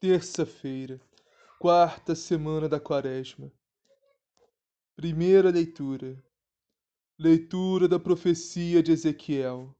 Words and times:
terça-feira, 0.00 1.00
quarta 1.58 2.14
semana 2.14 2.68
da 2.68 2.80
Quaresma. 2.80 3.52
Primeira 4.96 5.50
leitura. 5.50 6.22
Leitura 7.18 7.88
da 7.88 7.98
profecia 7.98 8.82
de 8.82 8.92
Ezequiel. 8.92 9.74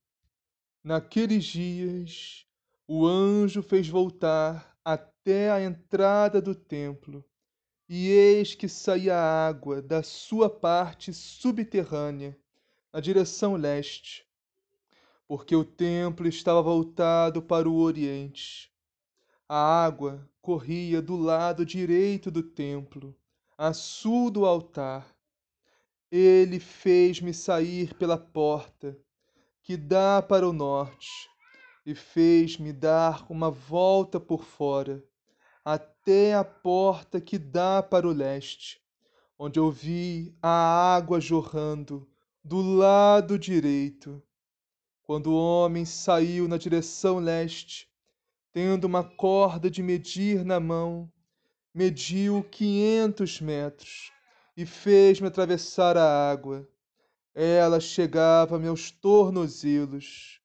Naqueles 0.82 1.44
dias, 1.44 2.46
o 2.86 3.06
anjo 3.06 3.62
fez 3.62 3.88
voltar 3.88 4.76
até 4.84 5.50
a 5.50 5.60
entrada 5.60 6.40
do 6.40 6.54
templo, 6.54 7.24
e 7.88 8.08
eis 8.08 8.54
que 8.54 8.68
saía 8.68 9.16
água 9.16 9.82
da 9.82 10.02
sua 10.02 10.48
parte 10.48 11.12
subterrânea, 11.12 12.38
na 12.92 13.00
direção 13.00 13.54
leste, 13.56 14.26
porque 15.26 15.54
o 15.54 15.64
templo 15.64 16.26
estava 16.26 16.62
voltado 16.62 17.42
para 17.42 17.68
o 17.68 17.76
oriente 17.76 18.72
a 19.48 19.84
água 19.84 20.28
corria 20.42 21.00
do 21.00 21.16
lado 21.16 21.64
direito 21.64 22.30
do 22.30 22.42
templo, 22.42 23.16
a 23.56 23.72
sul 23.72 24.30
do 24.30 24.44
altar. 24.44 25.06
Ele 26.10 26.60
fez-me 26.60 27.32
sair 27.32 27.94
pela 27.94 28.18
porta 28.18 28.96
que 29.62 29.76
dá 29.76 30.20
para 30.20 30.46
o 30.46 30.52
norte 30.52 31.30
e 31.84 31.94
fez-me 31.94 32.72
dar 32.72 33.24
uma 33.30 33.50
volta 33.50 34.20
por 34.20 34.44
fora 34.44 35.02
até 35.64 36.34
a 36.34 36.44
porta 36.44 37.20
que 37.20 37.38
dá 37.38 37.82
para 37.82 38.06
o 38.06 38.12
leste, 38.12 38.80
onde 39.38 39.58
eu 39.58 39.70
vi 39.70 40.34
a 40.42 40.94
água 40.94 41.20
jorrando 41.20 42.08
do 42.42 42.60
lado 42.60 43.38
direito. 43.38 44.22
Quando 45.02 45.30
o 45.30 45.36
homem 45.36 45.84
saiu 45.84 46.48
na 46.48 46.56
direção 46.56 47.18
leste, 47.18 47.87
tendo 48.52 48.84
uma 48.84 49.04
corda 49.04 49.70
de 49.70 49.82
medir 49.82 50.44
na 50.44 50.58
mão, 50.58 51.10
mediu 51.74 52.42
quinhentos 52.42 53.40
metros 53.40 54.10
e 54.56 54.64
fez-me 54.64 55.28
atravessar 55.28 55.96
a 55.96 56.30
água. 56.30 56.68
Ela 57.34 57.78
chegava 57.78 58.56
a 58.56 58.58
meus 58.58 58.90
tornozelos. 58.90 60.40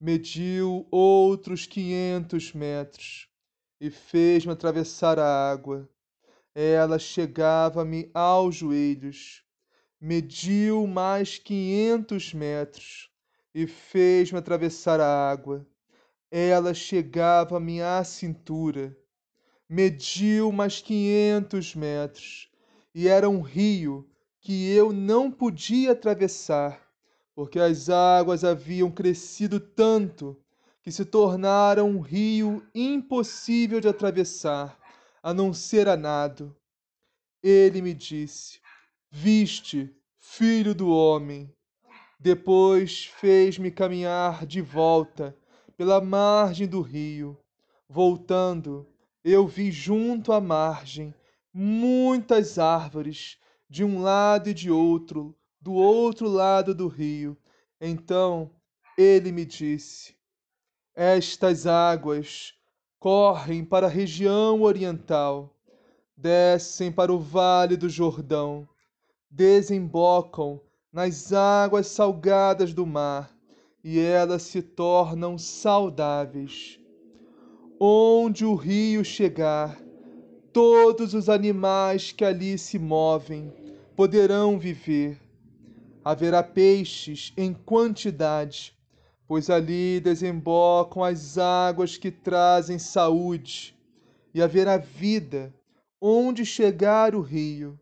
Mediu 0.00 0.86
outros 0.90 1.66
quinhentos 1.66 2.52
metros 2.52 3.28
e 3.80 3.90
fez-me 3.90 4.52
atravessar 4.52 5.18
a 5.18 5.50
água. 5.50 5.88
Ela 6.54 6.98
chegava-me 6.98 8.10
aos 8.14 8.54
joelhos. 8.54 9.42
Mediu 10.00 10.86
mais 10.86 11.38
quinhentos 11.38 12.34
metros 12.34 13.10
e 13.54 13.66
fez-me 13.66 14.38
atravessar 14.38 15.00
a 15.00 15.30
água 15.30 15.66
ela 16.36 16.74
chegava-me 16.74 17.80
à 17.80 18.02
cintura, 18.02 18.98
mediu 19.68 20.50
mais 20.50 20.80
quinhentos 20.80 21.76
metros, 21.76 22.50
e 22.92 23.06
era 23.06 23.30
um 23.30 23.40
rio 23.40 24.10
que 24.40 24.68
eu 24.68 24.92
não 24.92 25.30
podia 25.30 25.92
atravessar, 25.92 26.84
porque 27.36 27.60
as 27.60 27.88
águas 27.88 28.42
haviam 28.42 28.90
crescido 28.90 29.60
tanto 29.60 30.36
que 30.82 30.90
se 30.90 31.04
tornaram 31.04 31.88
um 31.88 32.00
rio 32.00 32.66
impossível 32.74 33.80
de 33.80 33.86
atravessar, 33.86 34.76
a 35.22 35.32
não 35.32 35.54
ser 35.54 35.86
a 35.88 35.96
nado. 35.96 36.54
Ele 37.44 37.80
me 37.80 37.94
disse: 37.94 38.58
Viste, 39.08 39.88
filho 40.18 40.74
do 40.74 40.90
homem. 40.90 41.48
Depois 42.18 43.04
fez-me 43.04 43.70
caminhar 43.70 44.44
de 44.44 44.60
volta 44.60 45.36
pela 45.76 46.00
margem 46.00 46.66
do 46.66 46.80
rio. 46.80 47.38
Voltando, 47.88 48.86
eu 49.22 49.46
vi 49.46 49.70
junto 49.70 50.32
à 50.32 50.40
margem 50.40 51.14
muitas 51.52 52.58
árvores, 52.58 53.38
de 53.68 53.84
um 53.84 54.02
lado 54.02 54.50
e 54.50 54.54
de 54.54 54.70
outro, 54.70 55.34
do 55.60 55.72
outro 55.72 56.28
lado 56.28 56.74
do 56.74 56.88
rio. 56.88 57.36
Então 57.80 58.50
ele 58.96 59.32
me 59.32 59.44
disse: 59.44 60.14
Estas 60.94 61.66
águas 61.66 62.54
correm 62.98 63.64
para 63.64 63.86
a 63.86 63.90
região 63.90 64.62
oriental, 64.62 65.54
descem 66.16 66.90
para 66.90 67.12
o 67.12 67.18
vale 67.18 67.76
do 67.76 67.88
Jordão, 67.88 68.68
desembocam 69.30 70.60
nas 70.92 71.32
águas 71.32 71.88
salgadas 71.88 72.72
do 72.72 72.86
mar 72.86 73.33
e 73.84 74.00
elas 74.00 74.42
se 74.44 74.62
tornam 74.62 75.36
saudáveis. 75.36 76.80
Onde 77.78 78.46
o 78.46 78.54
rio 78.54 79.04
chegar, 79.04 79.78
todos 80.54 81.12
os 81.12 81.28
animais 81.28 82.10
que 82.10 82.24
ali 82.24 82.56
se 82.56 82.78
movem 82.78 83.52
poderão 83.94 84.58
viver. 84.58 85.20
Haverá 86.02 86.42
peixes 86.42 87.34
em 87.36 87.52
quantidade, 87.52 88.74
pois 89.28 89.50
ali 89.50 90.00
desembocam 90.00 91.04
as 91.04 91.36
águas 91.36 91.98
que 91.98 92.10
trazem 92.10 92.78
saúde, 92.78 93.76
e 94.32 94.40
haverá 94.40 94.78
vida 94.78 95.54
onde 96.00 96.44
chegar 96.44 97.14
o 97.14 97.20
rio, 97.20 97.78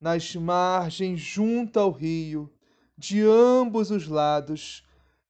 nas 0.00 0.34
margens 0.34 1.20
junto 1.20 1.78
ao 1.78 1.90
rio, 1.90 2.50
de 2.96 3.22
ambos 3.22 3.90
os 3.90 4.06
lados 4.06 4.83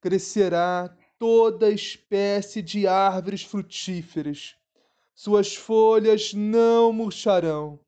crescerá 0.05 0.95
toda 1.19 1.71
espécie 1.71 2.61
de 2.61 2.87
árvores 2.87 3.43
frutíferas. 3.43 4.55
Suas 5.15 5.57
folhas 5.57 6.35
não 6.35 6.93
murcharão 6.93 7.81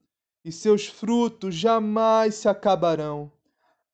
e 0.42 0.50
seus 0.50 0.86
frutos 0.86 1.54
jamais 1.54 2.36
se 2.36 2.48
acabarão. 2.48 3.30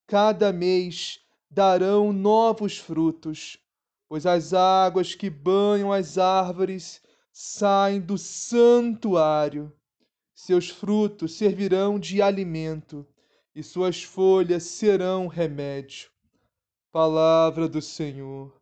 Cada 0.06 0.52
mês 0.52 1.18
darão 1.50 2.12
novos 2.12 2.78
frutos, 2.78 3.58
pois 4.08 4.24
as 4.24 4.54
águas 4.54 5.16
que 5.16 5.28
banham 5.28 5.92
as 5.92 6.16
árvores 6.16 7.02
saem 7.32 8.00
do 8.00 8.16
santuário. 8.16 9.72
Seus 10.32 10.68
frutos 10.68 11.36
servirão 11.36 11.98
de 11.98 12.22
alimento 12.22 13.04
e 13.52 13.64
suas 13.64 14.04
folhas 14.04 14.62
serão 14.62 15.26
remédio. 15.26 16.11
Palavra 16.92 17.70
do 17.70 17.80
Senhor, 17.80 18.52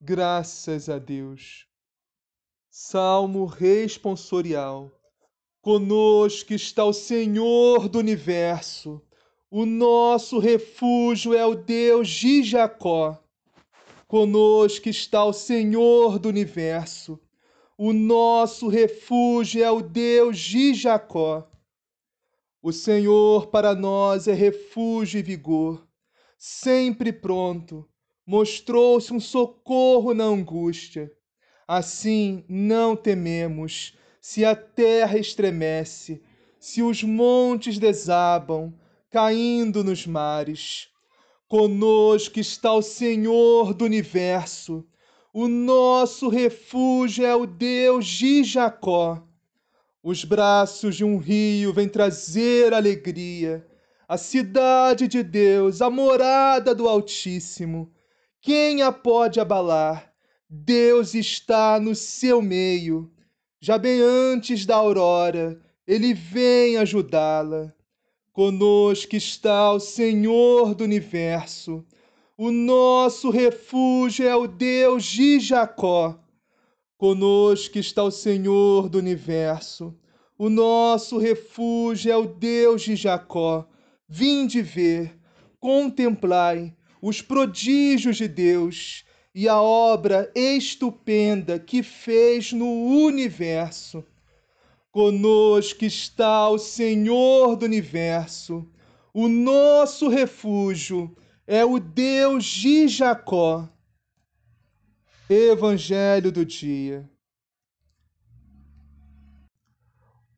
graças 0.00 0.88
a 0.88 0.98
Deus. 0.98 1.68
Salmo 2.68 3.44
responsorial. 3.44 4.90
Conosco 5.62 6.52
está 6.52 6.84
o 6.84 6.92
Senhor 6.92 7.88
do 7.88 8.00
universo, 8.00 9.00
O 9.48 9.64
nosso 9.64 10.40
refúgio 10.40 11.32
é 11.32 11.46
o 11.46 11.54
Deus 11.54 12.08
de 12.08 12.42
Jacó. 12.42 13.22
Conosco 14.08 14.88
está 14.88 15.24
o 15.24 15.32
Senhor 15.32 16.18
do 16.18 16.28
universo. 16.28 17.20
O 17.78 17.92
nosso 17.92 18.66
refúgio 18.66 19.62
é 19.62 19.70
o 19.70 19.80
Deus 19.80 20.40
de 20.40 20.74
Jacó. 20.74 21.48
O 22.60 22.72
Senhor 22.72 23.46
para 23.46 23.76
nós 23.76 24.26
é 24.26 24.32
refúgio 24.32 25.20
e 25.20 25.22
vigor. 25.22 25.85
Sempre 26.38 27.12
pronto, 27.12 27.88
mostrou-se 28.26 29.12
um 29.12 29.20
socorro 29.20 30.12
na 30.12 30.24
angústia. 30.24 31.10
Assim 31.66 32.44
não 32.48 32.94
tememos, 32.94 33.96
se 34.20 34.44
a 34.44 34.54
terra 34.54 35.18
estremece, 35.18 36.22
se 36.58 36.82
os 36.82 37.02
montes 37.02 37.78
desabam, 37.78 38.74
caindo 39.10 39.82
nos 39.82 40.06
mares. 40.06 40.88
Conosco 41.48 42.38
está 42.38 42.72
o 42.72 42.82
Senhor 42.82 43.72
do 43.72 43.84
universo. 43.84 44.84
O 45.32 45.48
nosso 45.48 46.28
refúgio 46.28 47.24
é 47.24 47.34
o 47.34 47.46
Deus 47.46 48.06
de 48.06 48.42
Jacó. 48.44 49.22
Os 50.02 50.24
braços 50.24 50.96
de 50.96 51.04
um 51.04 51.18
rio 51.18 51.72
vêm 51.72 51.88
trazer 51.88 52.74
alegria. 52.74 53.66
A 54.08 54.16
cidade 54.16 55.08
de 55.08 55.24
Deus, 55.24 55.82
a 55.82 55.90
morada 55.90 56.72
do 56.72 56.88
Altíssimo. 56.88 57.92
Quem 58.40 58.80
a 58.80 58.92
pode 58.92 59.40
abalar? 59.40 60.12
Deus 60.48 61.12
está 61.12 61.80
no 61.80 61.92
seu 61.92 62.40
meio. 62.40 63.10
Já 63.60 63.76
bem 63.76 64.00
antes 64.00 64.64
da 64.64 64.76
aurora, 64.76 65.60
ele 65.84 66.14
vem 66.14 66.76
ajudá-la. 66.76 67.74
Conosco 68.32 69.16
está 69.16 69.72
o 69.72 69.80
Senhor 69.80 70.72
do 70.76 70.84
universo. 70.84 71.84
O 72.38 72.52
nosso 72.52 73.28
refúgio 73.28 74.28
é 74.28 74.36
o 74.36 74.46
Deus 74.46 75.02
de 75.04 75.40
Jacó. 75.40 76.16
Conosco 76.96 77.76
está 77.76 78.04
o 78.04 78.12
Senhor 78.12 78.88
do 78.88 78.98
universo. 78.98 79.98
O 80.38 80.48
nosso 80.48 81.18
refúgio 81.18 82.12
é 82.12 82.16
o 82.16 82.26
Deus 82.26 82.82
de 82.82 82.94
Jacó. 82.94 83.66
Vinde 84.08 84.62
ver, 84.62 85.18
contemplai 85.58 86.76
os 87.02 87.20
prodígios 87.20 88.16
de 88.16 88.28
Deus 88.28 89.04
e 89.34 89.48
a 89.48 89.60
obra 89.60 90.32
estupenda 90.34 91.58
que 91.58 91.82
fez 91.82 92.52
no 92.52 92.66
universo. 92.66 94.04
Conosco 94.92 95.84
está 95.84 96.48
o 96.48 96.56
Senhor 96.56 97.56
do 97.56 97.64
universo. 97.64 98.66
O 99.12 99.28
nosso 99.28 100.08
refúgio 100.08 101.14
é 101.46 101.64
o 101.64 101.80
Deus 101.80 102.44
de 102.44 102.86
Jacó. 102.86 103.68
Evangelho 105.28 106.30
do 106.30 106.46
dia. 106.46 107.10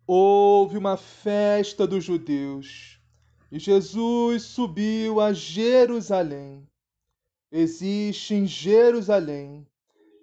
Houve 0.07 0.79
uma 0.79 0.97
festa 0.97 1.87
dos 1.87 2.03
judeus 2.03 2.98
e 3.51 3.59
Jesus 3.59 4.43
subiu 4.43 5.21
a 5.21 5.33
Jerusalém. 5.33 6.69
Existe 7.51 8.35
em 8.35 8.47
Jerusalém, 8.47 9.67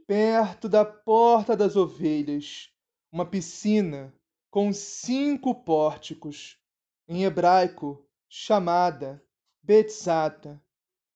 perto 0.05 0.69
da 0.69 0.85
porta 0.85 1.57
das 1.57 1.75
ovelhas, 1.75 2.69
uma 3.11 3.25
piscina 3.25 4.13
com 4.51 4.71
cinco 4.71 5.55
pórticos, 5.55 6.57
em 7.07 7.23
hebraico 7.23 8.05
chamada 8.29 9.23
Betzata. 9.63 10.61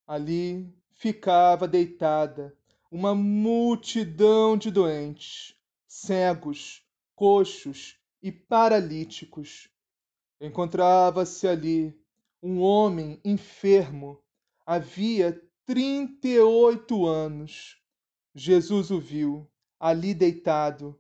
Ali 0.08 0.74
ficava 0.94 1.68
deitada 1.68 2.58
uma 2.92 3.14
multidão 3.14 4.58
de 4.58 4.72
doentes, 4.72 5.56
cegos, 5.88 6.82
coxos 7.16 8.00
e 8.22 8.32
paralíticos. 8.32 9.70
Encontrava-se 10.42 11.48
ali 11.48 11.99
um 12.42 12.62
homem 12.62 13.20
enfermo, 13.24 14.24
havia 14.66 15.42
trinta 15.66 16.28
e 16.28 16.40
oito 16.40 17.06
anos. 17.06 17.82
Jesus 18.34 18.92
o 18.92 19.00
viu 19.00 19.50
ali 19.80 20.14
deitado 20.14 21.00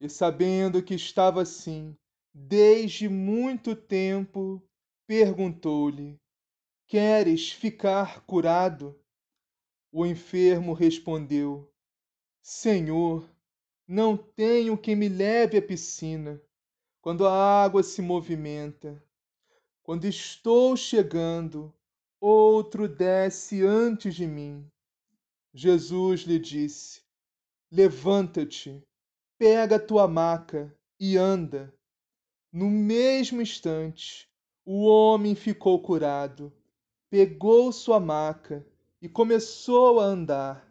e 0.00 0.08
sabendo 0.08 0.82
que 0.82 0.94
estava 0.94 1.42
assim 1.42 1.96
desde 2.34 3.08
muito 3.08 3.74
tempo, 3.74 4.62
perguntou-lhe: 5.06 6.20
Queres 6.86 7.50
ficar 7.50 8.24
curado? 8.26 8.98
O 9.90 10.04
enfermo 10.04 10.74
respondeu: 10.74 11.72
Senhor, 12.42 13.28
não 13.88 14.16
tenho 14.16 14.76
quem 14.76 14.94
me 14.94 15.08
leve 15.08 15.56
à 15.56 15.62
piscina 15.62 16.40
quando 17.00 17.26
a 17.26 17.64
água 17.64 17.82
se 17.82 18.02
movimenta. 18.02 19.02
Quando 19.86 20.04
estou 20.04 20.76
chegando, 20.76 21.72
outro 22.20 22.88
desce 22.88 23.64
antes 23.64 24.16
de 24.16 24.26
mim. 24.26 24.68
Jesus 25.54 26.22
lhe 26.22 26.40
disse: 26.40 27.02
Levanta-te 27.70 28.82
pega 29.38 29.76
a 29.76 29.78
tua 29.78 30.08
maca 30.08 30.76
e 30.98 31.16
anda. 31.16 31.72
No 32.52 32.68
mesmo 32.68 33.40
instante, 33.40 34.28
o 34.64 34.86
homem 34.86 35.36
ficou 35.36 35.80
curado, 35.80 36.52
pegou 37.08 37.70
sua 37.70 38.00
maca 38.00 38.66
e 39.00 39.08
começou 39.08 40.00
a 40.00 40.04
andar. 40.04 40.68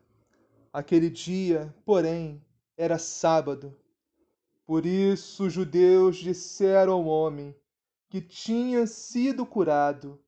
Aquele 0.73 1.09
dia, 1.09 1.73
porém, 1.85 2.43
era 2.75 2.97
sábado. 2.97 3.73
Por 4.65 4.85
isso 4.85 5.45
os 5.45 5.53
judeus 5.53 6.17
disseram 6.17 6.91
ao 6.91 7.05
homem 7.05 7.55
que 8.15 8.21
tinha 8.21 8.87
sido 8.87 9.45
curado: 9.45 10.23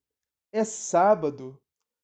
É 0.51 0.65
sábado, 0.65 1.57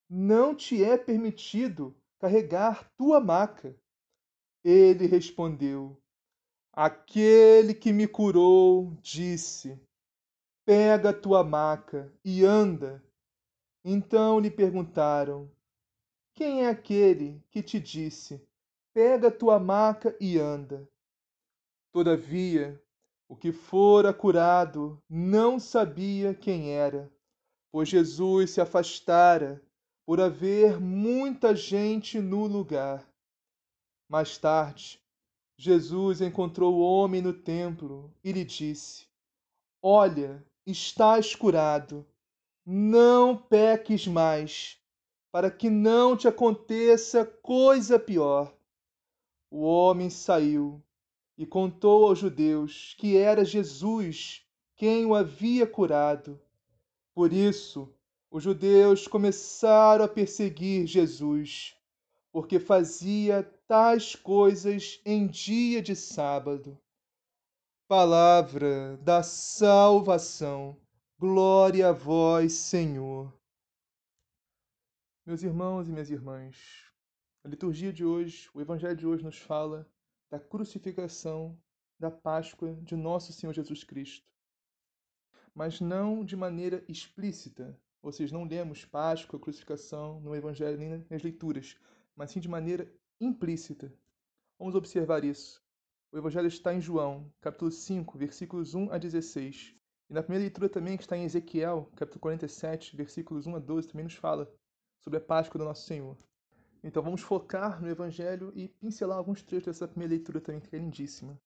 não 0.08 0.54
te 0.54 0.82
é 0.82 0.96
permitido 0.96 1.94
carregar 2.18 2.90
tua 2.96 3.20
maca. 3.20 3.78
Ele 4.64 5.04
respondeu: 5.04 6.02
Aquele 6.72 7.74
que 7.74 7.92
me 7.92 8.08
curou 8.08 8.96
disse: 9.02 9.78
Pega 10.64 11.12
tua 11.12 11.44
maca 11.44 12.10
e 12.24 12.42
anda. 12.42 13.04
Então 13.84 14.40
lhe 14.40 14.50
perguntaram: 14.50 15.52
Quem 16.32 16.64
é 16.64 16.70
aquele 16.70 17.44
que 17.50 17.62
te 17.62 17.78
disse: 17.78 18.42
Pega 18.94 19.30
tua 19.30 19.58
maca 19.58 20.16
e 20.18 20.38
anda? 20.38 20.88
Todavia, 21.92 22.82
o 23.28 23.36
que 23.36 23.52
fora 23.52 24.12
curado 24.12 25.02
não 25.08 25.58
sabia 25.58 26.34
quem 26.34 26.70
era, 26.72 27.10
pois 27.72 27.88
Jesus 27.88 28.50
se 28.50 28.60
afastara 28.60 29.62
por 30.06 30.20
haver 30.20 30.78
muita 30.80 31.56
gente 31.56 32.20
no 32.20 32.46
lugar. 32.46 33.08
Mais 34.08 34.36
tarde, 34.36 35.00
Jesus 35.56 36.20
encontrou 36.20 36.74
o 36.74 36.82
homem 36.82 37.22
no 37.22 37.32
templo 37.32 38.12
e 38.22 38.32
lhe 38.32 38.44
disse: 38.44 39.06
Olha, 39.82 40.44
estás 40.66 41.34
curado. 41.34 42.06
Não 42.66 43.36
peques 43.36 44.06
mais, 44.06 44.78
para 45.30 45.50
que 45.50 45.68
não 45.68 46.16
te 46.16 46.26
aconteça 46.26 47.24
coisa 47.24 47.98
pior. 47.98 48.54
O 49.50 49.62
homem 49.62 50.10
saiu 50.10 50.82
e 51.36 51.46
contou 51.46 52.08
aos 52.08 52.18
judeus 52.18 52.94
que 52.98 53.16
era 53.16 53.44
Jesus 53.44 54.44
quem 54.76 55.04
o 55.06 55.14
havia 55.14 55.66
curado. 55.66 56.40
Por 57.14 57.32
isso, 57.32 57.92
os 58.30 58.42
judeus 58.42 59.06
começaram 59.06 60.04
a 60.04 60.08
perseguir 60.08 60.86
Jesus, 60.86 61.76
porque 62.32 62.58
fazia 62.58 63.42
tais 63.68 64.16
coisas 64.16 65.00
em 65.04 65.26
dia 65.26 65.80
de 65.80 65.94
sábado. 65.94 66.78
Palavra 67.86 68.96
da 68.98 69.22
salvação. 69.22 70.76
Glória 71.18 71.90
a 71.90 71.92
vós, 71.92 72.52
Senhor. 72.54 73.32
Meus 75.24 75.42
irmãos 75.42 75.88
e 75.88 75.92
minhas 75.92 76.10
irmãs, 76.10 76.56
a 77.44 77.48
liturgia 77.48 77.92
de 77.92 78.04
hoje, 78.04 78.50
o 78.52 78.60
evangelho 78.60 78.96
de 78.96 79.06
hoje 79.06 79.22
nos 79.22 79.38
fala 79.38 79.88
da 80.34 80.40
crucificação, 80.40 81.56
da 81.96 82.10
Páscoa 82.10 82.74
de 82.82 82.96
nosso 82.96 83.32
Senhor 83.32 83.52
Jesus 83.52 83.84
Cristo. 83.84 84.28
Mas 85.54 85.80
não 85.80 86.24
de 86.24 86.34
maneira 86.34 86.84
explícita, 86.88 87.78
ou 88.02 88.10
seja, 88.10 88.34
não 88.34 88.42
lemos 88.42 88.84
Páscoa, 88.84 89.38
crucificação 89.38 90.20
no 90.22 90.34
evangelho 90.34 90.76
nem 90.76 91.06
nas 91.08 91.22
leituras, 91.22 91.78
mas 92.16 92.32
sim 92.32 92.40
de 92.40 92.48
maneira 92.48 92.92
implícita. 93.20 93.94
Vamos 94.58 94.74
observar 94.74 95.22
isso. 95.22 95.62
O 96.10 96.18
Evangelho 96.18 96.48
está 96.48 96.74
em 96.74 96.80
João, 96.80 97.32
capítulo 97.40 97.70
5, 97.70 98.18
versículos 98.18 98.74
1 98.74 98.90
a 98.90 98.98
16. 98.98 99.76
E 100.10 100.14
na 100.14 100.20
primeira 100.20 100.42
leitura 100.42 100.68
também, 100.68 100.96
que 100.96 101.04
está 101.04 101.16
em 101.16 101.22
Ezequiel, 101.22 101.88
capítulo 101.94 102.20
47, 102.20 102.96
versículos 102.96 103.46
1 103.46 103.54
a 103.54 103.58
12, 103.60 103.86
também 103.86 104.04
nos 104.04 104.14
fala 104.14 104.52
sobre 104.98 105.18
a 105.18 105.22
Páscoa 105.22 105.60
do 105.60 105.64
nosso 105.64 105.86
Senhor. 105.86 106.18
Então 106.86 107.02
vamos 107.02 107.22
focar 107.22 107.80
no 107.80 107.88
Evangelho 107.88 108.52
e 108.54 108.68
pincelar 108.68 109.16
alguns 109.16 109.42
trechos 109.42 109.64
dessa 109.64 109.88
primeira 109.88 110.12
leitura 110.12 110.38
também, 110.38 110.60
que 110.60 110.76
é 110.76 110.78
lindíssima. 110.78 111.40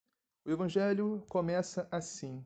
O 0.45 0.51
Evangelho 0.51 1.25
começa 1.29 1.87
assim: 1.93 2.45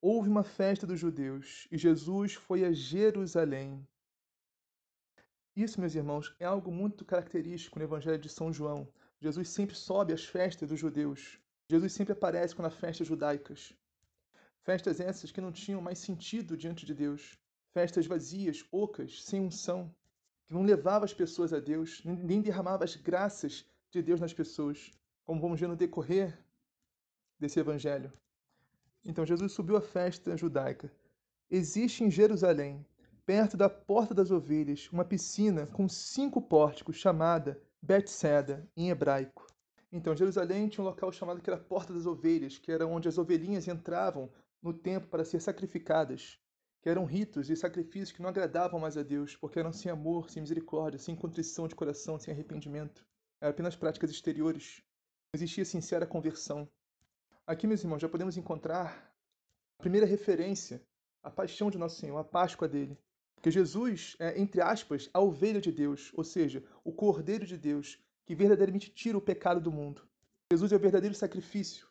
Houve 0.00 0.28
uma 0.28 0.44
festa 0.44 0.86
dos 0.86 1.00
judeus 1.00 1.66
e 1.72 1.76
Jesus 1.76 2.34
foi 2.34 2.64
a 2.64 2.70
Jerusalém. 2.72 3.84
Isso, 5.56 5.80
meus 5.80 5.96
irmãos, 5.96 6.32
é 6.38 6.44
algo 6.44 6.70
muito 6.70 7.04
característico 7.04 7.80
no 7.80 7.84
Evangelho 7.84 8.20
de 8.20 8.28
São 8.28 8.52
João. 8.52 8.86
Jesus 9.20 9.48
sempre 9.48 9.74
sobe 9.74 10.12
às 10.12 10.24
festas 10.24 10.68
dos 10.68 10.78
judeus. 10.78 11.40
Jesus 11.68 11.92
sempre 11.92 12.12
aparece 12.12 12.56
nas 12.62 12.74
festas 12.74 13.08
judaicas. 13.08 13.72
Festas 14.62 15.00
essas 15.00 15.32
que 15.32 15.40
não 15.40 15.50
tinham 15.50 15.80
mais 15.82 15.98
sentido 15.98 16.56
diante 16.56 16.86
de 16.86 16.94
Deus. 16.94 17.36
Festas 17.72 18.06
vazias, 18.06 18.64
ocas, 18.70 19.20
sem 19.24 19.40
unção 19.40 19.92
que 20.46 20.54
não 20.54 20.62
levava 20.62 21.04
as 21.04 21.12
pessoas 21.12 21.52
a 21.52 21.58
Deus, 21.58 22.02
nem 22.04 22.40
derramava 22.40 22.84
as 22.84 22.96
graças 22.96 23.66
de 23.90 24.02
Deus 24.02 24.20
nas 24.20 24.32
pessoas, 24.32 24.90
como 25.24 25.40
vamos 25.40 25.58
ver 25.58 25.68
no 25.68 25.76
decorrer 25.76 26.38
desse 27.38 27.58
evangelho. 27.58 28.12
Então 29.04 29.26
Jesus 29.26 29.52
subiu 29.52 29.76
à 29.76 29.80
festa 29.80 30.36
judaica. 30.36 30.92
Existe 31.50 32.02
em 32.02 32.10
Jerusalém, 32.10 32.84
perto 33.24 33.56
da 33.56 33.68
Porta 33.68 34.14
das 34.14 34.30
Ovelhas, 34.30 34.88
uma 34.92 35.04
piscina 35.04 35.66
com 35.66 35.88
cinco 35.88 36.40
pórticos 36.40 36.96
chamada 36.96 37.60
Bethseda, 37.82 38.68
em 38.76 38.90
hebraico. 38.90 39.46
Então, 39.92 40.16
Jerusalém 40.16 40.68
tinha 40.68 40.82
um 40.82 40.88
local 40.88 41.12
chamado 41.12 41.40
que 41.40 41.48
era 41.48 41.58
Porta 41.58 41.92
das 41.92 42.04
Ovelhas, 42.04 42.58
que 42.58 42.70
era 42.72 42.86
onde 42.86 43.08
as 43.08 43.16
ovelhinhas 43.16 43.68
entravam 43.68 44.30
no 44.60 44.72
templo 44.72 45.08
para 45.08 45.24
ser 45.24 45.40
sacrificadas 45.40 46.38
que 46.86 46.90
eram 46.90 47.04
ritos 47.04 47.50
e 47.50 47.56
sacrifícios 47.56 48.12
que 48.12 48.22
não 48.22 48.28
agradavam 48.28 48.78
mais 48.78 48.96
a 48.96 49.02
Deus, 49.02 49.34
porque 49.34 49.58
eram 49.58 49.72
sem 49.72 49.90
amor, 49.90 50.30
sem 50.30 50.40
misericórdia, 50.40 51.00
sem 51.00 51.16
contrição 51.16 51.66
de 51.66 51.74
coração, 51.74 52.16
sem 52.16 52.32
arrependimento. 52.32 53.04
Eram 53.40 53.50
apenas 53.50 53.74
práticas 53.74 54.08
exteriores. 54.08 54.84
Não 55.34 55.38
existia 55.38 55.64
sincera 55.64 56.06
conversão. 56.06 56.70
Aqui, 57.44 57.66
meus 57.66 57.82
irmãos, 57.82 57.98
já 57.98 58.08
podemos 58.08 58.36
encontrar 58.36 59.12
a 59.76 59.82
primeira 59.82 60.06
referência 60.06 60.80
à 61.24 61.28
paixão 61.28 61.72
de 61.72 61.76
Nosso 61.76 61.98
Senhor, 61.98 62.18
a 62.18 62.22
Páscoa 62.22 62.68
dele. 62.68 62.96
Porque 63.34 63.50
Jesus 63.50 64.14
é, 64.20 64.40
entre 64.40 64.60
aspas, 64.60 65.10
a 65.12 65.20
ovelha 65.20 65.60
de 65.60 65.72
Deus, 65.72 66.12
ou 66.14 66.22
seja, 66.22 66.62
o 66.84 66.92
cordeiro 66.92 67.44
de 67.44 67.58
Deus, 67.58 67.98
que 68.24 68.36
verdadeiramente 68.36 68.90
tira 68.90 69.18
o 69.18 69.20
pecado 69.20 69.60
do 69.60 69.72
mundo. 69.72 70.06
Jesus 70.52 70.70
é 70.70 70.76
o 70.76 70.78
verdadeiro 70.78 71.16
sacrifício. 71.16 71.88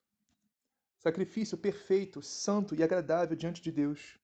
Sacrifício 1.00 1.58
perfeito, 1.58 2.22
santo 2.22 2.74
e 2.74 2.82
agradável 2.82 3.36
diante 3.36 3.62
de 3.62 3.74
Deus. 3.74 4.18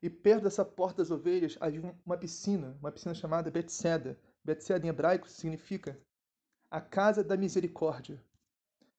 E 0.00 0.08
perto 0.08 0.44
dessa 0.44 0.64
porta 0.64 1.02
das 1.02 1.10
ovelhas 1.10 1.56
havia 1.60 1.94
uma 2.06 2.16
piscina, 2.16 2.76
uma 2.80 2.92
piscina 2.92 3.14
chamada 3.14 3.50
Betseda. 3.50 4.18
Betseda 4.44 4.86
em 4.86 4.88
hebraico 4.88 5.28
significa 5.28 6.00
a 6.70 6.80
casa 6.80 7.24
da 7.24 7.36
misericórdia. 7.36 8.22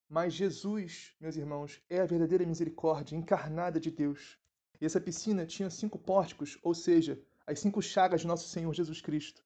Mas 0.10 0.34
Jesus, 0.34 1.16
meus 1.20 1.38
irmãos, 1.38 1.82
é 1.90 2.02
a 2.02 2.06
verdadeira 2.06 2.46
misericórdia 2.46 3.16
encarnada 3.16 3.80
de 3.80 3.90
Deus. 3.90 4.38
E 4.82 4.86
essa 4.86 5.00
piscina 5.00 5.46
tinha 5.46 5.70
cinco 5.70 5.98
pórticos, 5.98 6.58
ou 6.64 6.74
seja, 6.74 7.22
as 7.48 7.60
cinco 7.60 7.82
chagas 7.82 8.22
de 8.22 8.28
nosso 8.28 8.50
Senhor 8.50 8.74
Jesus 8.74 9.02
Cristo. 9.02 9.44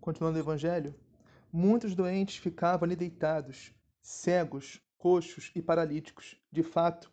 Continuando 0.00 0.38
o 0.38 0.40
Evangelho, 0.40 0.94
muitos 1.52 1.94
doentes 1.94 2.36
ficavam 2.36 2.84
ali 2.86 2.94
deitados, 2.94 3.74
cegos, 4.00 4.80
coxos 4.96 5.50
e 5.54 5.60
paralíticos. 5.60 6.36
De 6.52 6.62
fato, 6.62 7.12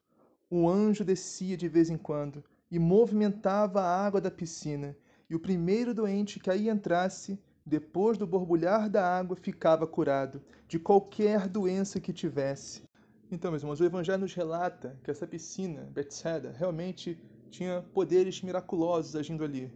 o 0.50 0.70
anjo 0.70 1.04
descia 1.04 1.58
de 1.58 1.68
vez 1.68 1.90
em 1.90 1.98
quando 1.98 2.44
e 2.70 2.78
movimentava 2.80 3.82
a 3.82 4.06
água 4.06 4.20
da 4.20 4.32
piscina, 4.32 4.96
e 5.30 5.36
o 5.36 5.40
primeiro 5.40 5.94
doente 5.94 6.40
que 6.40 6.50
aí 6.50 6.70
entrasse, 6.70 7.40
depois 7.66 8.18
do 8.18 8.26
borbulhar 8.26 8.90
da 8.90 9.06
água, 9.06 9.36
ficava 9.36 9.86
curado 9.86 10.42
de 10.68 10.80
qualquer 10.80 11.48
doença 11.48 12.00
que 12.00 12.14
tivesse. 12.14 12.84
Então, 13.30 13.52
meus 13.52 13.62
irmãos, 13.62 13.80
o 13.82 13.86
Evangelho 13.86 14.22
nos 14.22 14.34
relata 14.34 14.98
que 15.04 15.12
essa 15.12 15.28
piscina, 15.28 15.90
Bethsaida, 15.94 16.52
realmente 16.58 17.20
tinha 17.52 17.82
poderes 17.94 18.42
miraculosos 18.42 19.16
agindo 19.16 19.44
ali. 19.44 19.72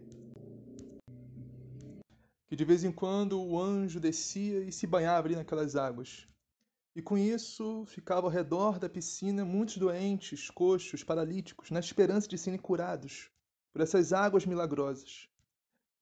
Que 2.48 2.56
de 2.56 2.64
vez 2.64 2.82
em 2.84 2.92
quando 2.92 3.42
o 3.42 3.60
anjo 3.60 4.00
descia 4.00 4.60
e 4.60 4.72
se 4.72 4.86
banhava 4.86 5.26
ali 5.26 5.36
naquelas 5.36 5.76
águas. 5.76 6.26
E 6.94 7.00
com 7.00 7.16
isso 7.16 7.86
ficava 7.86 8.26
ao 8.26 8.30
redor 8.30 8.78
da 8.78 8.88
piscina 8.88 9.44
muitos 9.44 9.78
doentes, 9.78 10.50
coxos, 10.50 11.02
paralíticos, 11.02 11.70
na 11.70 11.80
esperança 11.80 12.28
de 12.28 12.36
serem 12.36 12.58
curados 12.58 13.30
por 13.72 13.80
essas 13.80 14.12
águas 14.12 14.44
milagrosas. 14.44 15.26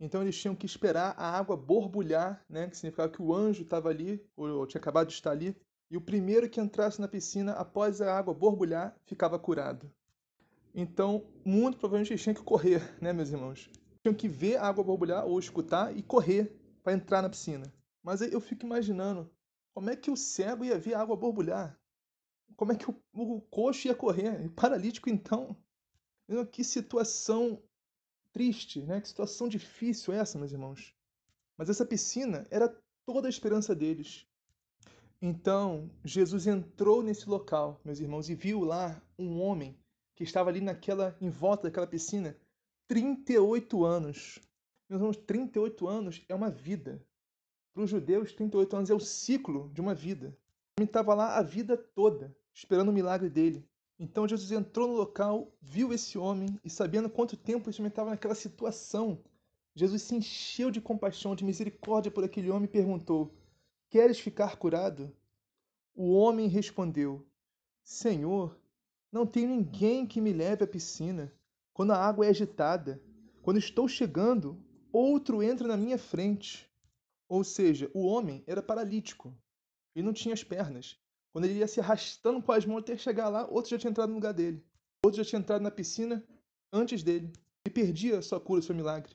Então 0.00 0.22
eles 0.22 0.36
tinham 0.36 0.56
que 0.56 0.66
esperar 0.66 1.14
a 1.16 1.30
água 1.38 1.56
borbulhar, 1.56 2.44
né, 2.48 2.68
que 2.68 2.76
significava 2.76 3.12
que 3.12 3.22
o 3.22 3.32
anjo 3.32 3.62
estava 3.62 3.88
ali, 3.88 4.20
ou 4.34 4.66
tinha 4.66 4.80
acabado 4.80 5.08
de 5.08 5.14
estar 5.14 5.30
ali, 5.30 5.54
e 5.88 5.96
o 5.96 6.00
primeiro 6.00 6.48
que 6.48 6.60
entrasse 6.60 7.00
na 7.00 7.06
piscina 7.06 7.52
após 7.52 8.00
a 8.00 8.16
água 8.16 8.34
borbulhar 8.34 8.96
ficava 9.04 9.38
curado. 9.38 9.92
Então, 10.74 11.24
muito 11.44 11.78
provavelmente 11.78 12.12
eles 12.12 12.22
tinham 12.22 12.34
que 12.34 12.42
correr, 12.42 12.96
né, 13.00 13.12
meus 13.12 13.30
irmãos? 13.30 13.70
Tinham 14.02 14.14
que 14.14 14.28
ver 14.28 14.56
a 14.56 14.66
água 14.66 14.82
borbulhar 14.82 15.24
ou 15.24 15.38
escutar 15.38 15.96
e 15.96 16.02
correr 16.02 16.58
para 16.82 16.94
entrar 16.94 17.22
na 17.22 17.28
piscina. 17.28 17.72
Mas 18.02 18.22
eu 18.22 18.40
fico 18.40 18.64
imaginando 18.64 19.30
como 19.72 19.90
é 19.90 19.96
que 19.96 20.10
o 20.10 20.16
cego 20.16 20.64
ia 20.64 20.78
ver 20.78 20.94
a 20.94 21.00
água 21.00 21.16
borbulhar? 21.16 21.78
Como 22.56 22.72
é 22.72 22.76
que 22.76 22.90
o, 22.90 23.02
o 23.12 23.40
coxo 23.40 23.86
ia 23.86 23.94
correr? 23.94 24.48
Paralítico, 24.50 25.08
então? 25.08 25.56
Que 26.52 26.62
situação 26.62 27.62
triste, 28.32 28.82
né? 28.82 29.00
Que 29.00 29.08
situação 29.08 29.48
difícil 29.48 30.12
essa, 30.12 30.38
meus 30.38 30.52
irmãos. 30.52 30.94
Mas 31.56 31.68
essa 31.68 31.84
piscina 31.84 32.46
era 32.50 32.68
toda 33.04 33.28
a 33.28 33.30
esperança 33.30 33.74
deles. 33.74 34.26
Então, 35.22 35.90
Jesus 36.04 36.46
entrou 36.46 37.02
nesse 37.02 37.28
local, 37.28 37.80
meus 37.84 38.00
irmãos, 38.00 38.30
e 38.30 38.34
viu 38.34 38.64
lá 38.64 39.00
um 39.18 39.40
homem 39.40 39.78
que 40.16 40.24
estava 40.24 40.48
ali 40.48 40.60
naquela, 40.60 41.16
em 41.20 41.28
volta 41.28 41.64
daquela 41.64 41.86
piscina, 41.86 42.36
38 42.88 43.84
anos. 43.84 44.38
Meus 44.88 45.00
irmãos, 45.00 45.16
38 45.18 45.86
anos 45.86 46.24
é 46.28 46.34
uma 46.34 46.50
vida. 46.50 47.04
Para 47.72 47.84
os 47.84 47.90
judeus, 47.90 48.32
38 48.32 48.76
anos 48.76 48.90
é 48.90 48.94
o 48.94 49.00
ciclo 49.00 49.70
de 49.72 49.80
uma 49.80 49.94
vida. 49.94 50.28
O 50.28 50.80
homem 50.80 50.86
estava 50.86 51.14
lá 51.14 51.36
a 51.36 51.42
vida 51.42 51.76
toda, 51.76 52.34
esperando 52.52 52.88
o 52.88 52.92
milagre 52.92 53.28
dele. 53.28 53.64
Então 53.98 54.26
Jesus 54.26 54.50
entrou 54.50 54.88
no 54.88 54.94
local, 54.94 55.52
viu 55.60 55.92
esse 55.92 56.16
homem 56.16 56.58
e, 56.64 56.70
sabendo 56.70 57.10
quanto 57.10 57.36
tempo 57.36 57.68
esse 57.68 57.80
homem 57.80 57.90
estava 57.90 58.10
naquela 58.10 58.34
situação, 58.34 59.22
Jesus 59.74 60.02
se 60.02 60.14
encheu 60.14 60.70
de 60.70 60.80
compaixão, 60.80 61.34
de 61.34 61.44
misericórdia 61.44 62.10
por 62.10 62.24
aquele 62.24 62.50
homem 62.50 62.64
e 62.64 62.68
perguntou: 62.68 63.34
Queres 63.88 64.18
ficar 64.18 64.56
curado? 64.56 65.12
O 65.94 66.12
homem 66.12 66.48
respondeu: 66.48 67.26
Senhor, 67.82 68.58
não 69.12 69.26
tenho 69.26 69.48
ninguém 69.48 70.06
que 70.06 70.20
me 70.20 70.32
leve 70.32 70.64
à 70.64 70.66
piscina 70.66 71.32
quando 71.74 71.92
a 71.92 71.98
água 71.98 72.26
é 72.26 72.28
agitada. 72.30 73.02
Quando 73.42 73.58
estou 73.58 73.88
chegando, 73.88 74.62
outro 74.92 75.42
entra 75.42 75.66
na 75.66 75.76
minha 75.76 75.98
frente. 75.98 76.69
Ou 77.30 77.44
seja, 77.44 77.88
o 77.94 78.04
homem 78.04 78.42
era 78.44 78.60
paralítico 78.60 79.32
e 79.94 80.02
não 80.02 80.12
tinha 80.12 80.34
as 80.34 80.42
pernas. 80.42 80.98
Quando 81.32 81.44
ele 81.44 81.60
ia 81.60 81.68
se 81.68 81.78
arrastando 81.78 82.42
com 82.42 82.50
as 82.50 82.66
mãos 82.66 82.80
até 82.80 82.96
chegar 82.96 83.28
lá, 83.28 83.46
outro 83.48 83.70
já 83.70 83.78
tinha 83.78 83.92
entrado 83.92 84.08
no 84.08 84.16
lugar 84.16 84.34
dele. 84.34 84.66
Outro 85.04 85.22
já 85.22 85.24
tinha 85.24 85.38
entrado 85.38 85.62
na 85.62 85.70
piscina 85.70 86.26
antes 86.72 87.04
dele. 87.04 87.32
E 87.64 87.70
perdia 87.70 88.20
sua 88.20 88.40
cura, 88.40 88.60
seu 88.60 88.74
milagre. 88.74 89.14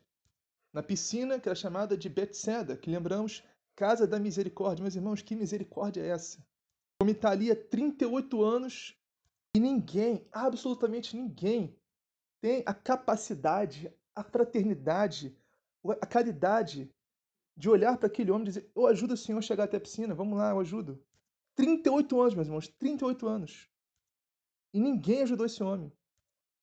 Na 0.72 0.82
piscina, 0.82 1.38
que 1.42 1.50
era 1.50 1.56
chamada 1.56 1.98
de 1.98 2.08
Betseda, 2.08 2.78
que 2.78 2.90
lembramos, 2.90 3.44
Casa 3.76 4.08
da 4.08 4.18
Misericórdia. 4.18 4.82
Meus 4.82 4.96
irmãos, 4.96 5.22
que 5.22 5.36
misericórdia 5.36 6.02
é 6.02 6.08
essa? 6.08 6.40
O 6.40 7.04
homem 7.04 7.14
está 7.14 7.32
ali 7.32 7.52
há 7.52 7.56
38 7.56 8.42
anos 8.42 8.98
e 9.54 9.60
ninguém, 9.60 10.26
absolutamente 10.32 11.18
ninguém, 11.18 11.78
tem 12.40 12.64
a 12.66 12.74
capacidade, 12.74 13.94
a 14.16 14.24
fraternidade, 14.24 15.38
a 15.84 16.06
caridade 16.06 16.90
de 17.56 17.70
olhar 17.70 17.98
para 17.98 18.08
aquele 18.08 18.32
homem 18.32 18.44
e 18.44 18.50
dizer: 18.50 18.72
Eu 18.76 18.88
ajudo 18.88 19.14
o 19.14 19.18
senhor 19.18 19.40
a 19.40 19.42
chegar 19.42 19.66
até 19.66 19.78
a 19.78 19.82
piscina, 19.82 20.14
vamos 20.14 20.38
lá, 20.38 20.52
eu 20.52 20.60
ajudo. 20.60 21.02
38 21.56 22.20
anos, 22.20 22.36
meus 22.36 22.48
irmãos, 22.48 22.68
38 22.68 23.28
anos. 23.28 23.70
E 24.74 24.80
ninguém 24.80 25.22
ajudou 25.22 25.46
esse 25.46 25.64
homem. 25.64 25.92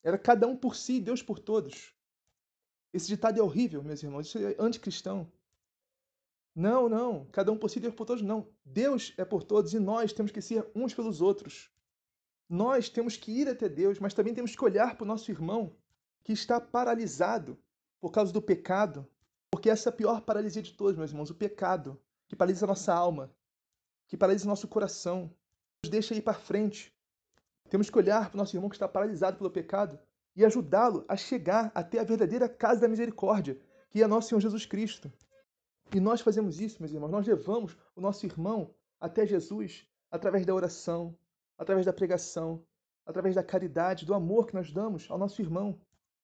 Era 0.03 0.19
cada 0.19 0.47
um 0.47 0.57
por 0.57 0.77
si, 0.77 1.01
Deus 1.01 1.23
por 1.23 1.39
todos. 1.39 1.95
Esse 2.93 3.09
ditado 3.09 3.39
é 3.39 3.43
horrível, 3.43 3.83
meus 3.83 4.03
irmãos, 4.03 4.27
isso 4.27 4.39
é 4.39 4.55
anticristão. 4.59 5.33
Não, 6.55 6.89
não, 6.89 7.25
cada 7.27 7.51
um 7.51 7.57
por 7.57 7.71
si, 7.71 7.81
Deus 7.81 7.95
por 7.95 8.05
todos, 8.05 8.23
não. 8.23 8.47
Deus 8.63 9.15
é 9.17 9.25
por 9.25 9.43
todos 9.43 9.73
e 9.73 9.79
nós 9.79 10.13
temos 10.13 10.31
que 10.31 10.43
ser 10.43 10.71
uns 10.75 10.93
pelos 10.93 11.23
outros. 11.23 11.71
Nós 12.47 12.91
temos 12.91 13.17
que 13.17 13.33
ir 13.33 13.49
até 13.49 13.67
Deus, 13.67 13.99
mas 13.99 14.13
também 14.13 14.35
temos 14.35 14.55
que 14.55 14.63
olhar 14.63 14.95
para 14.95 15.05
o 15.05 15.07
nosso 15.07 15.31
irmão 15.31 15.75
que 16.23 16.33
está 16.33 16.61
paralisado 16.61 17.59
por 17.99 18.13
causa 18.13 18.31
do 18.31 18.43
pecado, 18.43 19.09
porque 19.53 19.69
essa 19.69 19.91
é 19.91 19.93
a 19.93 19.95
pior 19.95 20.23
paralisia 20.23 20.63
de 20.63 20.73
todos, 20.73 20.97
meus 20.97 21.11
irmãos, 21.11 21.29
o 21.29 21.35
pecado, 21.35 22.01
que 22.27 22.35
paralisa 22.35 22.65
a 22.65 22.69
nossa 22.69 22.93
alma, 22.95 23.31
que 24.09 24.17
paralisa 24.17 24.47
o 24.47 24.49
nosso 24.49 24.67
coração, 24.67 25.31
nos 25.85 25.91
deixa 25.91 26.15
ir 26.15 26.23
para 26.23 26.33
frente. 26.33 26.91
Temos 27.69 27.91
que 27.91 27.99
olhar 27.99 28.31
para 28.31 28.35
o 28.35 28.39
nosso 28.39 28.57
irmão 28.57 28.71
que 28.71 28.77
está 28.77 28.89
paralisado 28.89 29.37
pelo 29.37 29.51
pecado 29.51 29.99
e 30.35 30.43
ajudá-lo 30.43 31.05
a 31.07 31.19
chegar 31.19 31.71
até 31.75 31.99
a 31.99 32.03
verdadeira 32.05 32.49
casa 32.49 32.81
da 32.81 32.89
misericórdia, 32.89 33.61
que 33.91 34.03
é 34.03 34.07
nosso 34.07 34.31
Senhor 34.31 34.41
Jesus 34.41 34.65
Cristo. 34.65 35.13
E 35.95 36.01
nós 36.01 36.23
fazemos 36.23 36.59
isso, 36.59 36.81
meus 36.81 36.95
irmãos, 36.95 37.11
nós 37.11 37.27
levamos 37.27 37.77
o 37.95 38.01
nosso 38.01 38.25
irmão 38.25 38.75
até 38.99 39.27
Jesus 39.27 39.87
através 40.11 40.47
da 40.47 40.55
oração, 40.55 41.15
através 41.59 41.85
da 41.85 41.93
pregação, 41.93 42.65
através 43.05 43.35
da 43.35 43.43
caridade, 43.43 44.07
do 44.07 44.15
amor 44.15 44.47
que 44.47 44.55
nós 44.55 44.73
damos 44.73 45.11
ao 45.11 45.19
nosso 45.19 45.43
irmão. 45.43 45.79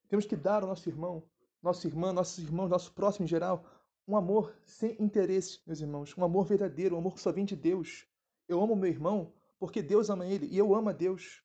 Temos 0.09 0.25
que 0.25 0.35
dar 0.35 0.63
ao 0.63 0.69
nosso 0.69 0.89
irmão, 0.89 1.23
nossa 1.63 1.87
irmã, 1.87 2.13
nossos 2.13 2.39
irmãos, 2.39 2.69
nosso 2.69 2.93
próximo 2.93 3.25
em 3.25 3.29
geral, 3.29 3.65
um 4.07 4.17
amor 4.17 4.55
sem 4.65 4.97
interesse, 5.03 5.61
meus 5.67 5.81
irmãos, 5.81 6.17
um 6.17 6.25
amor 6.25 6.45
verdadeiro, 6.45 6.95
um 6.95 6.99
amor 6.99 7.15
que 7.15 7.21
só 7.21 7.31
vem 7.31 7.45
de 7.45 7.57
Deus. 7.57 8.07
Eu 8.49 8.61
amo 8.63 8.75
meu 8.75 8.89
irmão 8.89 9.33
porque 9.59 9.83
Deus 9.83 10.09
ama 10.09 10.27
ele 10.27 10.47
e 10.47 10.57
eu 10.57 10.75
amo 10.75 10.89
a 10.89 10.93
Deus. 10.93 11.43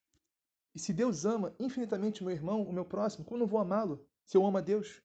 E 0.73 0.79
se 0.79 0.93
Deus 0.93 1.25
ama 1.25 1.53
infinitamente 1.59 2.23
meu 2.23 2.31
irmão, 2.31 2.63
o 2.63 2.71
meu 2.71 2.85
próximo, 2.85 3.25
como 3.25 3.39
não 3.39 3.47
vou 3.47 3.59
amá-lo 3.59 4.05
se 4.25 4.37
eu 4.37 4.45
amo 4.45 4.57
a 4.57 4.61
Deus? 4.61 5.01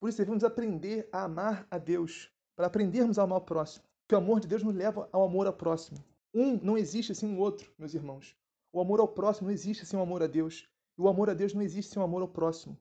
Por 0.00 0.08
isso 0.08 0.18
devemos 0.18 0.42
aprender 0.42 1.08
a 1.12 1.24
amar 1.24 1.66
a 1.70 1.78
Deus, 1.78 2.28
para 2.56 2.66
aprendermos 2.66 3.18
a 3.18 3.22
amar 3.22 3.38
o 3.38 3.42
próximo. 3.42 3.84
Porque 4.02 4.14
o 4.16 4.18
amor 4.18 4.40
de 4.40 4.48
Deus 4.48 4.62
nos 4.62 4.74
leva 4.74 5.08
ao 5.12 5.22
amor 5.22 5.46
ao 5.46 5.52
próximo. 5.52 6.04
Um 6.34 6.56
não 6.56 6.76
existe 6.76 7.14
sem 7.14 7.34
o 7.34 7.38
outro, 7.38 7.72
meus 7.78 7.94
irmãos. 7.94 8.36
O 8.72 8.80
amor 8.80 9.00
ao 9.00 9.08
próximo 9.08 9.46
não 9.46 9.54
existe 9.54 9.86
sem 9.86 9.98
o 9.98 10.02
amor 10.02 10.22
a 10.22 10.26
Deus. 10.26 10.68
E 10.98 11.00
o 11.00 11.08
amor 11.08 11.30
a 11.30 11.34
Deus 11.34 11.54
não 11.54 11.62
existe 11.62 11.92
sem 11.92 12.02
o 12.02 12.04
amor 12.04 12.22
ao 12.22 12.28
próximo. 12.28 12.76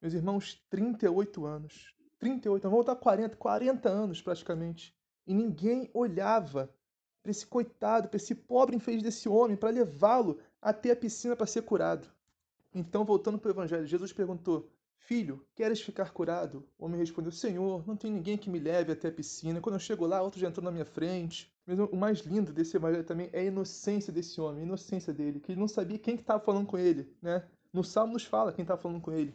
Meus 0.00 0.14
irmãos, 0.14 0.64
38 0.70 1.44
anos. 1.44 1.94
38 2.18 2.64
anos, 2.64 2.72
vou 2.72 2.84
voltar 2.84 2.96
40, 2.96 3.36
40 3.36 3.88
anos 3.88 4.22
praticamente. 4.22 4.94
E 5.26 5.34
ninguém 5.34 5.90
olhava 5.92 6.70
para 7.22 7.30
esse 7.30 7.46
coitado, 7.46 8.08
para 8.08 8.16
esse 8.16 8.34
pobre 8.34 8.76
infeliz 8.76 9.02
desse 9.02 9.28
homem, 9.28 9.56
para 9.56 9.70
levá-lo 9.70 10.38
até 10.62 10.92
a 10.92 10.96
piscina 10.96 11.34
para 11.34 11.46
ser 11.46 11.62
curado. 11.62 12.08
Então, 12.72 13.04
voltando 13.04 13.38
para 13.38 13.48
o 13.48 13.52
Evangelho, 13.52 13.86
Jesus 13.86 14.12
perguntou: 14.12 14.70
Filho, 14.98 15.44
queres 15.54 15.80
ficar 15.80 16.12
curado? 16.12 16.64
O 16.78 16.84
homem 16.84 16.98
respondeu: 16.98 17.32
Senhor, 17.32 17.86
não 17.86 17.96
tem 17.96 18.12
ninguém 18.12 18.36
que 18.36 18.50
me 18.50 18.58
leve 18.58 18.92
até 18.92 19.08
a 19.08 19.12
piscina. 19.12 19.60
Quando 19.60 19.76
eu 19.76 19.80
chego 19.80 20.06
lá, 20.06 20.20
outro 20.20 20.40
já 20.40 20.48
entrou 20.48 20.64
na 20.64 20.70
minha 20.70 20.84
frente. 20.84 21.52
O 21.90 21.96
mais 21.96 22.20
lindo 22.20 22.52
desse 22.52 22.76
evangelho 22.76 23.04
também 23.04 23.28
é 23.32 23.40
a 23.40 23.44
inocência 23.44 24.12
desse 24.12 24.40
homem, 24.40 24.62
a 24.62 24.66
inocência 24.66 25.12
dele, 25.12 25.40
que 25.40 25.52
ele 25.52 25.60
não 25.60 25.66
sabia 25.66 25.98
quem 25.98 26.14
estava 26.14 26.38
que 26.38 26.46
falando 26.46 26.66
com 26.66 26.78
ele, 26.78 27.12
né? 27.20 27.44
No 27.72 27.82
Salmo 27.82 28.12
nos 28.12 28.24
fala 28.24 28.52
quem 28.52 28.62
estava 28.62 28.80
falando 28.80 29.00
com 29.00 29.12
ele. 29.12 29.34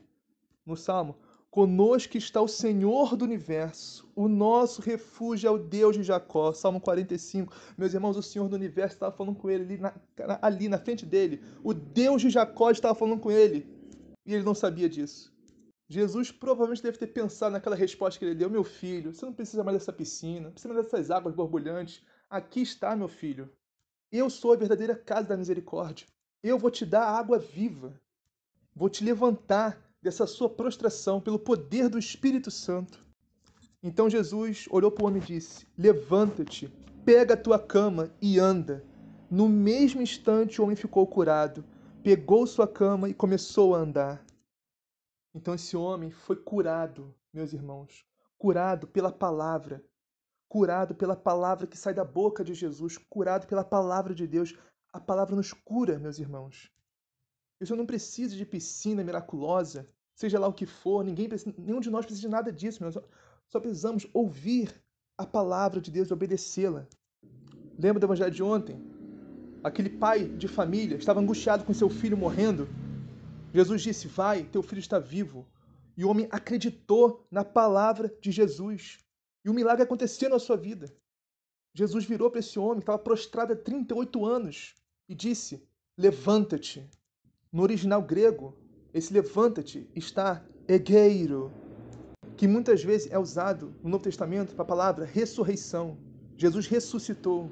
No 0.65 0.77
Salmo, 0.77 1.17
Conosco 1.51 2.17
está 2.17 2.41
o 2.41 2.47
Senhor 2.47 3.17
do 3.17 3.25
universo, 3.25 4.09
o 4.15 4.29
nosso 4.29 4.81
refúgio 4.81 5.49
é 5.49 5.51
o 5.51 5.57
Deus 5.57 5.97
de 5.97 6.01
Jacó. 6.01 6.53
Salmo 6.53 6.79
45. 6.79 7.53
Meus 7.77 7.93
irmãos, 7.93 8.15
o 8.15 8.23
Senhor 8.23 8.47
do 8.47 8.55
universo 8.55 8.95
estava 8.95 9.13
falando 9.13 9.35
com 9.35 9.49
ele 9.49 9.63
ali 9.65 9.77
na, 9.77 9.93
ali 10.41 10.69
na 10.69 10.77
frente 10.77 11.05
dele. 11.05 11.43
O 11.61 11.73
Deus 11.73 12.21
de 12.21 12.29
Jacó 12.29 12.71
estava 12.71 12.95
falando 12.95 13.19
com 13.19 13.29
ele. 13.29 13.67
E 14.25 14.33
ele 14.33 14.45
não 14.45 14.55
sabia 14.55 14.87
disso. 14.87 15.35
Jesus 15.89 16.31
provavelmente 16.31 16.81
deve 16.81 16.97
ter 16.97 17.07
pensado 17.07 17.51
naquela 17.51 17.75
resposta 17.75 18.17
que 18.17 18.23
ele 18.23 18.35
deu: 18.35 18.49
Meu 18.49 18.63
filho, 18.63 19.13
você 19.13 19.25
não 19.25 19.33
precisa 19.33 19.61
mais 19.61 19.77
dessa 19.77 19.91
piscina, 19.91 20.45
não 20.45 20.51
precisa 20.53 20.73
mais 20.73 20.85
dessas 20.85 21.11
águas 21.11 21.35
borbulhantes. 21.35 22.01
Aqui 22.29 22.61
está, 22.61 22.95
meu 22.95 23.09
filho. 23.09 23.51
Eu 24.09 24.29
sou 24.29 24.53
a 24.53 24.55
verdadeira 24.55 24.95
casa 24.95 25.27
da 25.27 25.35
misericórdia. 25.35 26.07
Eu 26.41 26.57
vou 26.57 26.71
te 26.71 26.85
dar 26.85 27.03
água 27.03 27.37
viva. 27.37 27.99
Vou 28.73 28.89
te 28.89 29.03
levantar 29.03 29.90
dessa 30.01 30.25
sua 30.25 30.49
prostração 30.49 31.21
pelo 31.21 31.37
poder 31.37 31.87
do 31.87 31.99
Espírito 31.99 32.49
Santo. 32.49 33.05
Então 33.83 34.09
Jesus 34.09 34.65
olhou 34.69 34.91
para 34.91 35.03
o 35.03 35.07
homem 35.07 35.21
e 35.21 35.25
disse: 35.25 35.67
Levanta-te, 35.77 36.67
pega 37.05 37.33
a 37.35 37.37
tua 37.37 37.59
cama 37.59 38.11
e 38.21 38.39
anda. 38.39 38.83
No 39.29 39.47
mesmo 39.47 40.01
instante, 40.01 40.59
o 40.59 40.63
homem 40.63 40.75
ficou 40.75 41.07
curado, 41.07 41.63
pegou 42.03 42.45
sua 42.45 42.67
cama 42.67 43.09
e 43.09 43.13
começou 43.13 43.75
a 43.75 43.79
andar. 43.79 44.25
Então 45.33 45.53
esse 45.53 45.77
homem 45.77 46.11
foi 46.11 46.35
curado, 46.35 47.15
meus 47.33 47.53
irmãos, 47.53 48.05
curado 48.37 48.87
pela 48.87 49.11
palavra, 49.11 49.83
curado 50.49 50.93
pela 50.93 51.15
palavra 51.15 51.65
que 51.65 51.77
sai 51.77 51.93
da 51.93 52.03
boca 52.03 52.43
de 52.43 52.53
Jesus, 52.53 52.97
curado 52.97 53.47
pela 53.47 53.63
palavra 53.63 54.13
de 54.13 54.27
Deus. 54.27 54.53
A 54.91 54.99
palavra 54.99 55.35
nos 55.35 55.53
cura, 55.53 55.97
meus 55.97 56.19
irmãos. 56.19 56.69
Isso 57.61 57.75
não 57.75 57.85
precisa 57.85 58.35
de 58.35 58.43
piscina 58.43 59.03
miraculosa, 59.03 59.87
seja 60.15 60.39
lá 60.39 60.47
o 60.47 60.53
que 60.53 60.65
for, 60.65 61.05
ninguém 61.05 61.29
precisa, 61.29 61.53
nenhum 61.55 61.79
de 61.79 61.91
nós 61.91 62.05
precisa 62.05 62.27
de 62.27 62.31
nada 62.31 62.51
disso, 62.51 62.83
nós 62.83 62.97
só 63.47 63.59
precisamos 63.59 64.07
ouvir 64.13 64.73
a 65.15 65.27
palavra 65.27 65.79
de 65.79 65.91
Deus 65.91 66.09
e 66.09 66.13
obedecê-la. 66.13 66.87
Lembra 67.77 67.99
do 67.99 68.05
evangelho 68.07 68.31
de 68.31 68.41
ontem? 68.41 68.81
Aquele 69.63 69.89
pai 69.89 70.27
de 70.27 70.47
família 70.47 70.97
estava 70.97 71.19
angustiado 71.19 71.63
com 71.63 71.73
seu 71.73 71.87
filho 71.87 72.17
morrendo. 72.17 72.67
Jesus 73.53 73.83
disse: 73.83 74.07
Vai, 74.07 74.43
teu 74.43 74.63
filho 74.63 74.79
está 74.79 74.97
vivo. 74.97 75.47
E 75.95 76.03
o 76.03 76.09
homem 76.09 76.27
acreditou 76.31 77.27
na 77.29 77.43
palavra 77.43 78.11
de 78.19 78.31
Jesus. 78.31 78.97
E 79.45 79.49
o 79.49 79.53
milagre 79.53 79.83
aconteceu 79.83 80.29
na 80.29 80.39
sua 80.39 80.57
vida. 80.57 80.91
Jesus 81.75 82.05
virou 82.05 82.31
para 82.31 82.39
esse 82.39 82.57
homem 82.57 82.77
que 82.77 82.83
estava 82.83 82.97
prostrado 82.97 83.53
há 83.53 83.55
38 83.55 84.25
anos 84.25 84.73
e 85.07 85.13
disse: 85.13 85.63
Levanta-te. 85.95 86.89
No 87.53 87.63
original 87.63 88.01
grego, 88.01 88.55
esse 88.93 89.11
levanta-te 89.11 89.85
está 89.93 90.41
egeiro, 90.69 91.51
que 92.37 92.47
muitas 92.47 92.81
vezes 92.81 93.11
é 93.11 93.19
usado 93.19 93.75
no 93.83 93.89
Novo 93.89 94.05
Testamento 94.05 94.55
para 94.55 94.63
a 94.63 94.67
palavra 94.67 95.03
ressurreição. 95.03 95.97
Jesus 96.37 96.65
ressuscitou. 96.65 97.51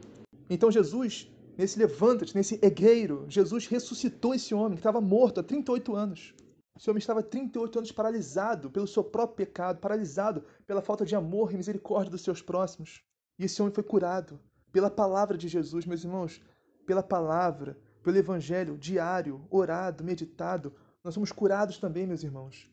Então 0.49 0.71
Jesus, 0.71 1.29
nesse 1.57 1.77
levanta-te, 1.77 2.33
nesse 2.33 2.57
egeiro, 2.61 3.25
Jesus 3.27 3.67
ressuscitou 3.67 4.33
esse 4.33 4.53
homem 4.55 4.75
que 4.75 4.79
estava 4.79 5.01
morto 5.01 5.41
há 5.41 5.43
38 5.43 5.93
anos. 5.93 6.33
Esse 6.77 6.89
homem 6.89 6.99
estava 6.99 7.21
38 7.21 7.79
anos 7.79 7.91
paralisado 7.91 8.71
pelo 8.71 8.87
seu 8.87 9.03
próprio 9.03 9.45
pecado, 9.45 9.81
paralisado 9.81 10.45
pela 10.65 10.81
falta 10.81 11.05
de 11.05 11.13
amor 11.13 11.51
e 11.51 11.57
misericórdia 11.57 12.11
dos 12.11 12.23
seus 12.23 12.41
próximos. 12.41 13.03
E 13.37 13.43
esse 13.43 13.61
homem 13.61 13.73
foi 13.73 13.83
curado 13.83 14.39
pela 14.71 14.89
palavra 14.89 15.37
de 15.37 15.49
Jesus, 15.49 15.85
meus 15.85 16.05
irmãos, 16.05 16.41
pela 16.85 17.03
palavra 17.03 17.77
pelo 18.03 18.17
Evangelho 18.17 18.77
diário, 18.77 19.45
orado, 19.49 20.03
meditado, 20.03 20.73
nós 21.03 21.13
somos 21.13 21.31
curados 21.31 21.77
também, 21.77 22.05
meus 22.07 22.23
irmãos. 22.23 22.69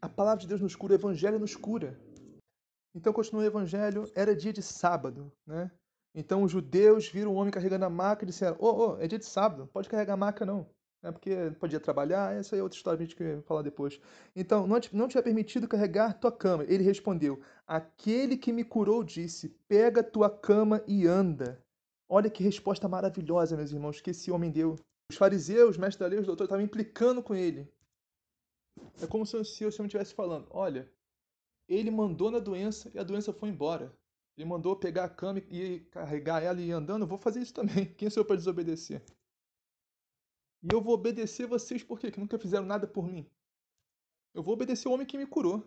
A 0.00 0.08
palavra 0.08 0.40
de 0.40 0.46
Deus 0.46 0.60
nos 0.60 0.76
cura, 0.76 0.92
o 0.92 0.96
Evangelho 0.96 1.38
nos 1.38 1.56
cura. 1.56 1.98
Então, 2.94 3.12
continua 3.12 3.42
o 3.42 3.46
Evangelho, 3.46 4.10
era 4.14 4.34
dia 4.34 4.52
de 4.52 4.62
sábado, 4.62 5.32
né? 5.46 5.70
Então, 6.14 6.42
os 6.42 6.50
judeus 6.50 7.08
viram 7.08 7.34
um 7.34 7.36
homem 7.36 7.50
carregando 7.50 7.84
a 7.84 7.90
maca 7.90 8.24
e 8.24 8.26
disseram: 8.26 8.56
Ô, 8.58 8.66
oh, 8.66 8.96
oh, 8.96 9.00
é 9.00 9.06
dia 9.06 9.18
de 9.18 9.26
sábado, 9.26 9.68
pode 9.72 9.88
carregar 9.88 10.14
a 10.14 10.16
maca 10.16 10.44
não. 10.44 10.66
É 11.02 11.12
porque 11.12 11.52
podia 11.60 11.78
trabalhar, 11.78 12.34
essa 12.34 12.56
é 12.56 12.62
outra 12.62 12.76
história 12.76 12.96
que 12.96 13.04
a 13.04 13.06
gente 13.06 13.34
vai 13.34 13.42
falar 13.42 13.62
depois. 13.62 14.00
Então, 14.34 14.66
não 14.66 14.80
te, 14.80 14.94
não 14.96 15.06
te 15.06 15.16
é 15.16 15.22
permitido 15.22 15.68
carregar 15.68 16.18
tua 16.18 16.32
cama. 16.32 16.64
Ele 16.64 16.82
respondeu: 16.82 17.40
Aquele 17.66 18.36
que 18.36 18.52
me 18.52 18.64
curou 18.64 19.04
disse: 19.04 19.48
Pega 19.68 20.02
tua 20.02 20.28
cama 20.28 20.82
e 20.88 21.06
anda. 21.06 21.62
Olha 22.08 22.30
que 22.30 22.42
resposta 22.42 22.88
maravilhosa, 22.88 23.56
meus 23.56 23.70
irmãos, 23.70 24.00
que 24.00 24.10
esse 24.10 24.30
homem 24.30 24.50
deu. 24.50 24.76
Os 25.10 25.16
fariseus, 25.16 25.76
mestres 25.76 25.98
da 25.98 26.06
lei, 26.06 26.18
os 26.18 26.26
doutores 26.26 26.48
estavam 26.48 26.64
implicando 26.64 27.22
com 27.22 27.34
ele. 27.34 27.70
É 29.02 29.06
como 29.06 29.26
se 29.26 29.36
o 29.36 29.44
Senhor 29.44 29.68
estivesse 29.68 30.14
falando: 30.14 30.46
olha, 30.50 30.90
ele 31.68 31.90
mandou 31.90 32.30
na 32.30 32.38
doença 32.38 32.90
e 32.94 32.98
a 32.98 33.04
doença 33.04 33.32
foi 33.32 33.50
embora. 33.50 33.94
Ele 34.36 34.48
mandou 34.48 34.74
pegar 34.76 35.04
a 35.04 35.08
cama 35.08 35.40
e 35.50 35.80
carregar 35.90 36.42
ela 36.42 36.60
e 36.60 36.68
ir 36.68 36.72
andando. 36.72 37.02
Eu 37.02 37.08
vou 37.08 37.18
fazer 37.18 37.40
isso 37.40 37.52
também. 37.52 37.92
Quem 37.96 38.08
sou 38.08 38.22
eu 38.22 38.26
para 38.26 38.36
desobedecer? 38.36 39.02
E 40.62 40.68
eu 40.72 40.80
vou 40.80 40.94
obedecer 40.94 41.46
vocês 41.46 41.82
por 41.82 41.98
quê? 41.98 42.10
Que 42.10 42.20
nunca 42.20 42.38
fizeram 42.38 42.64
nada 42.64 42.86
por 42.86 43.06
mim. 43.06 43.28
Eu 44.32 44.42
vou 44.42 44.54
obedecer 44.54 44.88
o 44.88 44.92
homem 44.92 45.06
que 45.06 45.18
me 45.18 45.26
curou. 45.26 45.62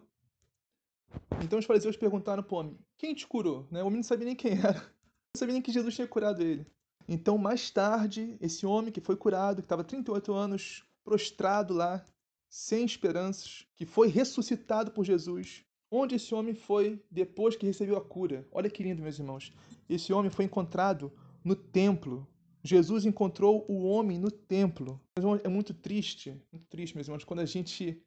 Então 1.43 1.60
os 1.60 1.65
fariseus 1.65 1.97
perguntaram 1.97 2.41
para 2.41 2.56
o 2.56 2.60
homem: 2.60 2.80
Quem 2.97 3.13
te 3.13 3.27
curou? 3.27 3.67
Né? 3.69 3.84
O 3.84 3.88
homem 3.88 3.97
não 3.97 4.04
sabia 4.04 4.25
nem 4.25 4.36
quem 4.36 4.54
era 4.58 4.91
não 5.34 5.39
sabia 5.39 5.54
nem 5.54 5.62
que 5.62 5.72
Jesus 5.72 5.96
tinha 5.96 6.08
curado 6.08 6.41
ele. 6.41 6.65
Então, 7.08 7.38
mais 7.38 7.70
tarde, 7.72 8.38
esse 8.39 8.65
homem 8.65 8.91
que 8.91 9.02
foi 9.02 9.15
curado, 9.15 9.62
que 9.62 9.65
estava 9.65 9.84
38 9.84 10.34
anos 10.34 10.86
prostrado 11.04 11.74
lá, 11.74 12.04
sem 12.50 12.86
esperanças, 12.86 13.65
que 13.76 13.86
foi 13.86 14.08
ressuscitado 14.08 14.91
por 14.91 15.06
Jesus. 15.06 15.65
Onde 15.89 16.15
esse 16.15 16.34
homem 16.36 16.54
foi 16.54 17.04
depois 17.10 17.56
que 17.56 17.65
recebeu 17.65 17.98
a 17.98 18.02
cura? 18.02 18.48
Olha 18.52 18.70
que 18.70 18.84
lindo, 18.84 19.02
meus 19.02 19.20
irmãos. 19.20 19.54
Esse 19.89 20.13
homem 20.13 20.30
foi 20.30 20.46
encontrado 20.46 21.12
no 21.44 21.56
templo. 21.56 22.28
Jesus 22.63 23.06
encontrou 23.06 23.65
o 23.67 23.84
homem 23.84 24.20
no 24.20 24.30
templo. 24.30 25.02
É 25.44 25.50
muito 25.50 25.74
triste, 25.74 26.32
muito 26.52 26.67
triste, 26.67 26.96
meus 26.96 27.08
irmãos, 27.08 27.24
quando 27.24 27.39
a 27.39 27.46
gente 27.46 28.02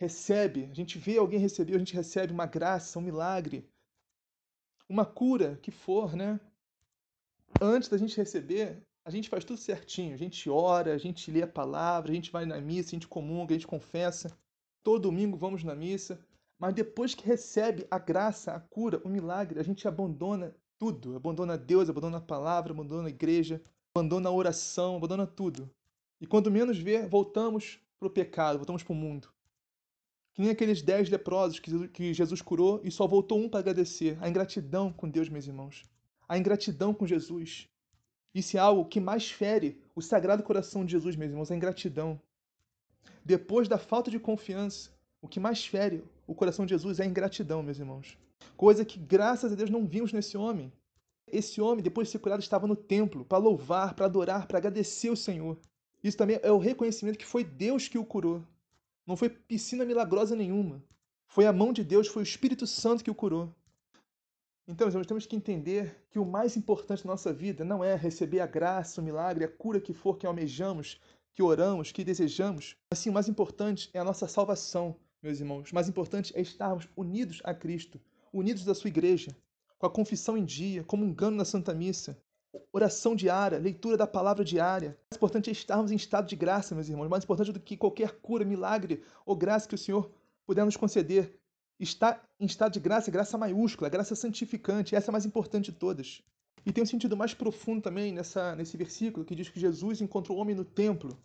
recebe, 0.00 0.64
a 0.70 0.74
gente 0.74 0.96
vê 0.96 1.18
alguém 1.18 1.38
receber, 1.38 1.74
a 1.74 1.78
gente 1.78 1.94
recebe 1.94 2.32
uma 2.32 2.46
graça, 2.46 2.98
um 2.98 3.02
milagre, 3.02 3.68
uma 4.88 5.04
cura 5.04 5.58
que 5.60 5.70
for, 5.70 6.16
né? 6.16 6.40
Antes 7.60 7.88
da 7.88 7.96
gente 7.96 8.16
receber, 8.16 8.82
a 9.04 9.10
gente 9.10 9.28
faz 9.28 9.44
tudo 9.44 9.58
certinho. 9.58 10.14
A 10.14 10.18
gente 10.18 10.48
ora, 10.50 10.94
a 10.94 10.98
gente 10.98 11.30
lê 11.30 11.42
a 11.42 11.46
palavra, 11.46 12.10
a 12.10 12.14
gente 12.14 12.30
vai 12.30 12.44
na 12.44 12.60
missa, 12.60 12.90
a 12.90 12.96
gente 12.96 13.08
comunga, 13.08 13.54
a 13.54 13.56
gente 13.56 13.66
confessa. 13.66 14.36
Todo 14.82 15.02
domingo 15.02 15.36
vamos 15.36 15.64
na 15.64 15.74
missa. 15.74 16.20
Mas 16.58 16.74
depois 16.74 17.14
que 17.14 17.26
recebe 17.26 17.86
a 17.90 17.98
graça, 17.98 18.52
a 18.52 18.60
cura, 18.60 19.00
o 19.04 19.08
milagre, 19.08 19.60
a 19.60 19.62
gente 19.62 19.86
abandona 19.86 20.54
tudo. 20.78 21.16
Abandona 21.16 21.56
Deus, 21.56 21.88
abandona 21.88 22.18
a 22.18 22.20
palavra, 22.20 22.72
abandona 22.72 23.08
a 23.08 23.10
igreja, 23.10 23.62
abandona 23.94 24.28
a 24.28 24.32
oração, 24.32 24.96
abandona 24.96 25.26
tudo. 25.26 25.70
E 26.20 26.26
quando 26.26 26.50
menos 26.50 26.78
vê, 26.78 27.06
voltamos 27.06 27.80
para 27.98 28.08
o 28.08 28.10
pecado, 28.10 28.58
voltamos 28.58 28.82
para 28.82 28.92
o 28.92 28.96
mundo. 28.96 29.28
Que 30.34 30.42
nem 30.42 30.50
aqueles 30.50 30.82
dez 30.82 31.08
leprosos 31.08 31.58
que 31.58 32.14
Jesus 32.14 32.42
curou 32.42 32.80
e 32.84 32.90
só 32.90 33.06
voltou 33.06 33.38
um 33.40 33.48
para 33.48 33.60
agradecer. 33.60 34.18
A 34.20 34.28
ingratidão 34.28 34.92
com 34.92 35.08
Deus, 35.08 35.28
meus 35.28 35.46
irmãos. 35.46 35.82
A 36.28 36.36
ingratidão 36.36 36.92
com 36.92 37.06
Jesus. 37.06 37.68
Isso 38.34 38.56
é 38.56 38.60
algo 38.60 38.84
que 38.84 39.00
mais 39.00 39.30
fere 39.30 39.80
o 39.94 40.02
sagrado 40.02 40.42
coração 40.42 40.84
de 40.84 40.92
Jesus, 40.92 41.16
meus 41.16 41.30
irmãos, 41.30 41.50
a 41.50 41.56
ingratidão. 41.56 42.20
Depois 43.24 43.66
da 43.66 43.78
falta 43.78 44.10
de 44.10 44.20
confiança, 44.20 44.90
o 45.20 45.28
que 45.28 45.40
mais 45.40 45.66
fere 45.66 46.04
o 46.26 46.34
coração 46.34 46.66
de 46.66 46.70
Jesus 46.70 47.00
é 47.00 47.04
a 47.04 47.06
ingratidão, 47.06 47.62
meus 47.62 47.78
irmãos. 47.78 48.18
Coisa 48.56 48.84
que, 48.84 48.98
graças 48.98 49.52
a 49.52 49.54
Deus, 49.54 49.70
não 49.70 49.86
vimos 49.86 50.12
nesse 50.12 50.36
homem. 50.36 50.72
Esse 51.26 51.60
homem, 51.60 51.82
depois 51.82 52.08
de 52.08 52.12
ser 52.12 52.18
curado, 52.18 52.40
estava 52.40 52.66
no 52.66 52.76
templo 52.76 53.24
para 53.24 53.38
louvar, 53.38 53.94
para 53.94 54.06
adorar, 54.06 54.46
para 54.46 54.58
agradecer 54.58 55.10
o 55.10 55.16
Senhor. 55.16 55.58
Isso 56.02 56.16
também 56.16 56.38
é 56.42 56.52
o 56.52 56.58
reconhecimento 56.58 57.18
que 57.18 57.26
foi 57.26 57.42
Deus 57.44 57.88
que 57.88 57.98
o 57.98 58.04
curou. 58.04 58.42
Não 59.06 59.16
foi 59.16 59.28
piscina 59.28 59.84
milagrosa 59.84 60.36
nenhuma. 60.36 60.82
Foi 61.26 61.46
a 61.46 61.52
mão 61.52 61.72
de 61.72 61.82
Deus, 61.82 62.06
foi 62.06 62.22
o 62.22 62.24
Espírito 62.24 62.66
Santo 62.66 63.02
que 63.02 63.10
o 63.10 63.14
curou. 63.14 63.54
Então, 64.70 64.86
irmãos, 64.86 65.06
temos 65.06 65.24
que 65.24 65.34
entender 65.34 65.96
que 66.10 66.18
o 66.18 66.26
mais 66.26 66.54
importante 66.54 67.02
da 67.02 67.10
nossa 67.10 67.32
vida 67.32 67.64
não 67.64 67.82
é 67.82 67.96
receber 67.96 68.40
a 68.40 68.46
graça, 68.46 69.00
o 69.00 69.04
milagre, 69.04 69.42
a 69.42 69.48
cura 69.48 69.80
que 69.80 69.94
for 69.94 70.18
que 70.18 70.26
almejamos, 70.26 71.00
que 71.32 71.42
oramos, 71.42 71.90
que 71.90 72.04
desejamos. 72.04 72.76
Assim, 72.92 73.08
o 73.08 73.12
mais 73.14 73.30
importante 73.30 73.88
é 73.94 73.98
a 73.98 74.04
nossa 74.04 74.28
salvação, 74.28 74.94
meus 75.22 75.40
irmãos. 75.40 75.70
O 75.70 75.74
mais 75.74 75.88
importante 75.88 76.34
é 76.36 76.42
estarmos 76.42 76.86
unidos 76.94 77.40
a 77.44 77.54
Cristo, 77.54 77.98
unidos 78.30 78.62
da 78.62 78.74
sua 78.74 78.88
igreja, 78.88 79.34
com 79.78 79.86
a 79.86 79.90
confissão 79.90 80.36
em 80.36 80.44
dia, 80.44 80.84
comungando 80.84 81.38
na 81.38 81.46
Santa 81.46 81.72
Missa, 81.72 82.20
oração 82.70 83.16
diária, 83.16 83.58
leitura 83.58 83.96
da 83.96 84.06
palavra 84.06 84.44
diária. 84.44 84.90
O 84.90 85.14
mais 85.14 85.16
importante 85.16 85.48
é 85.48 85.52
estarmos 85.52 85.90
em 85.90 85.96
estado 85.96 86.28
de 86.28 86.36
graça, 86.36 86.74
meus 86.74 86.90
irmãos. 86.90 87.08
Mais 87.08 87.24
importante 87.24 87.52
do 87.52 87.60
que 87.60 87.74
qualquer 87.74 88.20
cura, 88.20 88.44
milagre 88.44 89.02
ou 89.24 89.34
graça 89.34 89.66
que 89.66 89.74
o 89.74 89.78
Senhor 89.78 90.10
puder 90.46 90.66
nos 90.66 90.76
conceder. 90.76 91.40
Estar 91.80 92.22
em 92.40 92.46
estado 92.46 92.72
de 92.72 92.80
graça, 92.80 93.10
graça 93.10 93.38
maiúscula, 93.38 93.88
graça 93.88 94.14
santificante. 94.14 94.94
Essa 94.94 95.08
é 95.08 95.10
a 95.10 95.12
mais 95.12 95.24
importante 95.24 95.70
de 95.70 95.78
todas. 95.78 96.22
E 96.66 96.72
tem 96.72 96.82
um 96.82 96.86
sentido 96.86 97.16
mais 97.16 97.34
profundo 97.34 97.82
também 97.82 98.12
nessa, 98.12 98.56
nesse 98.56 98.76
versículo 98.76 99.24
que 99.24 99.34
diz 99.34 99.48
que 99.48 99.60
Jesus 99.60 100.00
encontrou 100.00 100.36
o 100.36 100.40
homem 100.40 100.56
no 100.56 100.64
templo. 100.64 101.16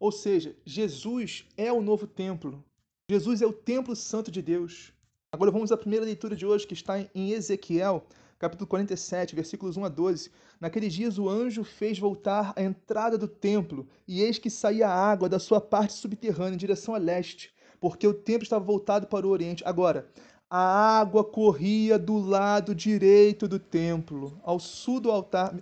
Ou 0.00 0.10
seja, 0.10 0.56
Jesus 0.64 1.44
é 1.56 1.72
o 1.72 1.82
novo 1.82 2.06
templo. 2.06 2.64
Jesus 3.10 3.42
é 3.42 3.46
o 3.46 3.52
templo 3.52 3.94
santo 3.94 4.30
de 4.30 4.40
Deus. 4.40 4.92
Agora 5.30 5.50
vamos 5.50 5.70
à 5.70 5.76
primeira 5.76 6.06
leitura 6.06 6.34
de 6.34 6.46
hoje, 6.46 6.66
que 6.66 6.74
está 6.74 6.98
em 7.14 7.32
Ezequiel, 7.32 8.06
capítulo 8.38 8.66
47, 8.66 9.34
versículos 9.34 9.76
1 9.76 9.84
a 9.84 9.88
12. 9.88 10.30
Naqueles 10.58 10.94
dias 10.94 11.18
o 11.18 11.28
anjo 11.28 11.64
fez 11.64 11.98
voltar 11.98 12.52
a 12.56 12.62
entrada 12.62 13.18
do 13.18 13.28
templo, 13.28 13.86
e 14.06 14.22
eis 14.22 14.38
que 14.38 14.48
saía 14.48 14.88
água 14.88 15.28
da 15.28 15.38
sua 15.38 15.60
parte 15.60 15.92
subterrânea 15.92 16.54
em 16.54 16.58
direção 16.58 16.94
a 16.94 16.98
leste, 16.98 17.52
porque 17.80 18.06
o 18.06 18.14
templo 18.14 18.42
estava 18.42 18.64
voltado 18.64 19.06
para 19.06 19.26
o 19.26 19.30
oriente. 19.30 19.62
Agora, 19.64 20.10
a 20.50 20.98
água 20.98 21.22
corria 21.22 21.98
do 21.98 22.18
lado 22.18 22.74
direito 22.74 23.46
do 23.46 23.58
templo, 23.58 24.40
ao 24.42 24.58
sul 24.58 25.00
do 25.00 25.10
altar. 25.10 25.54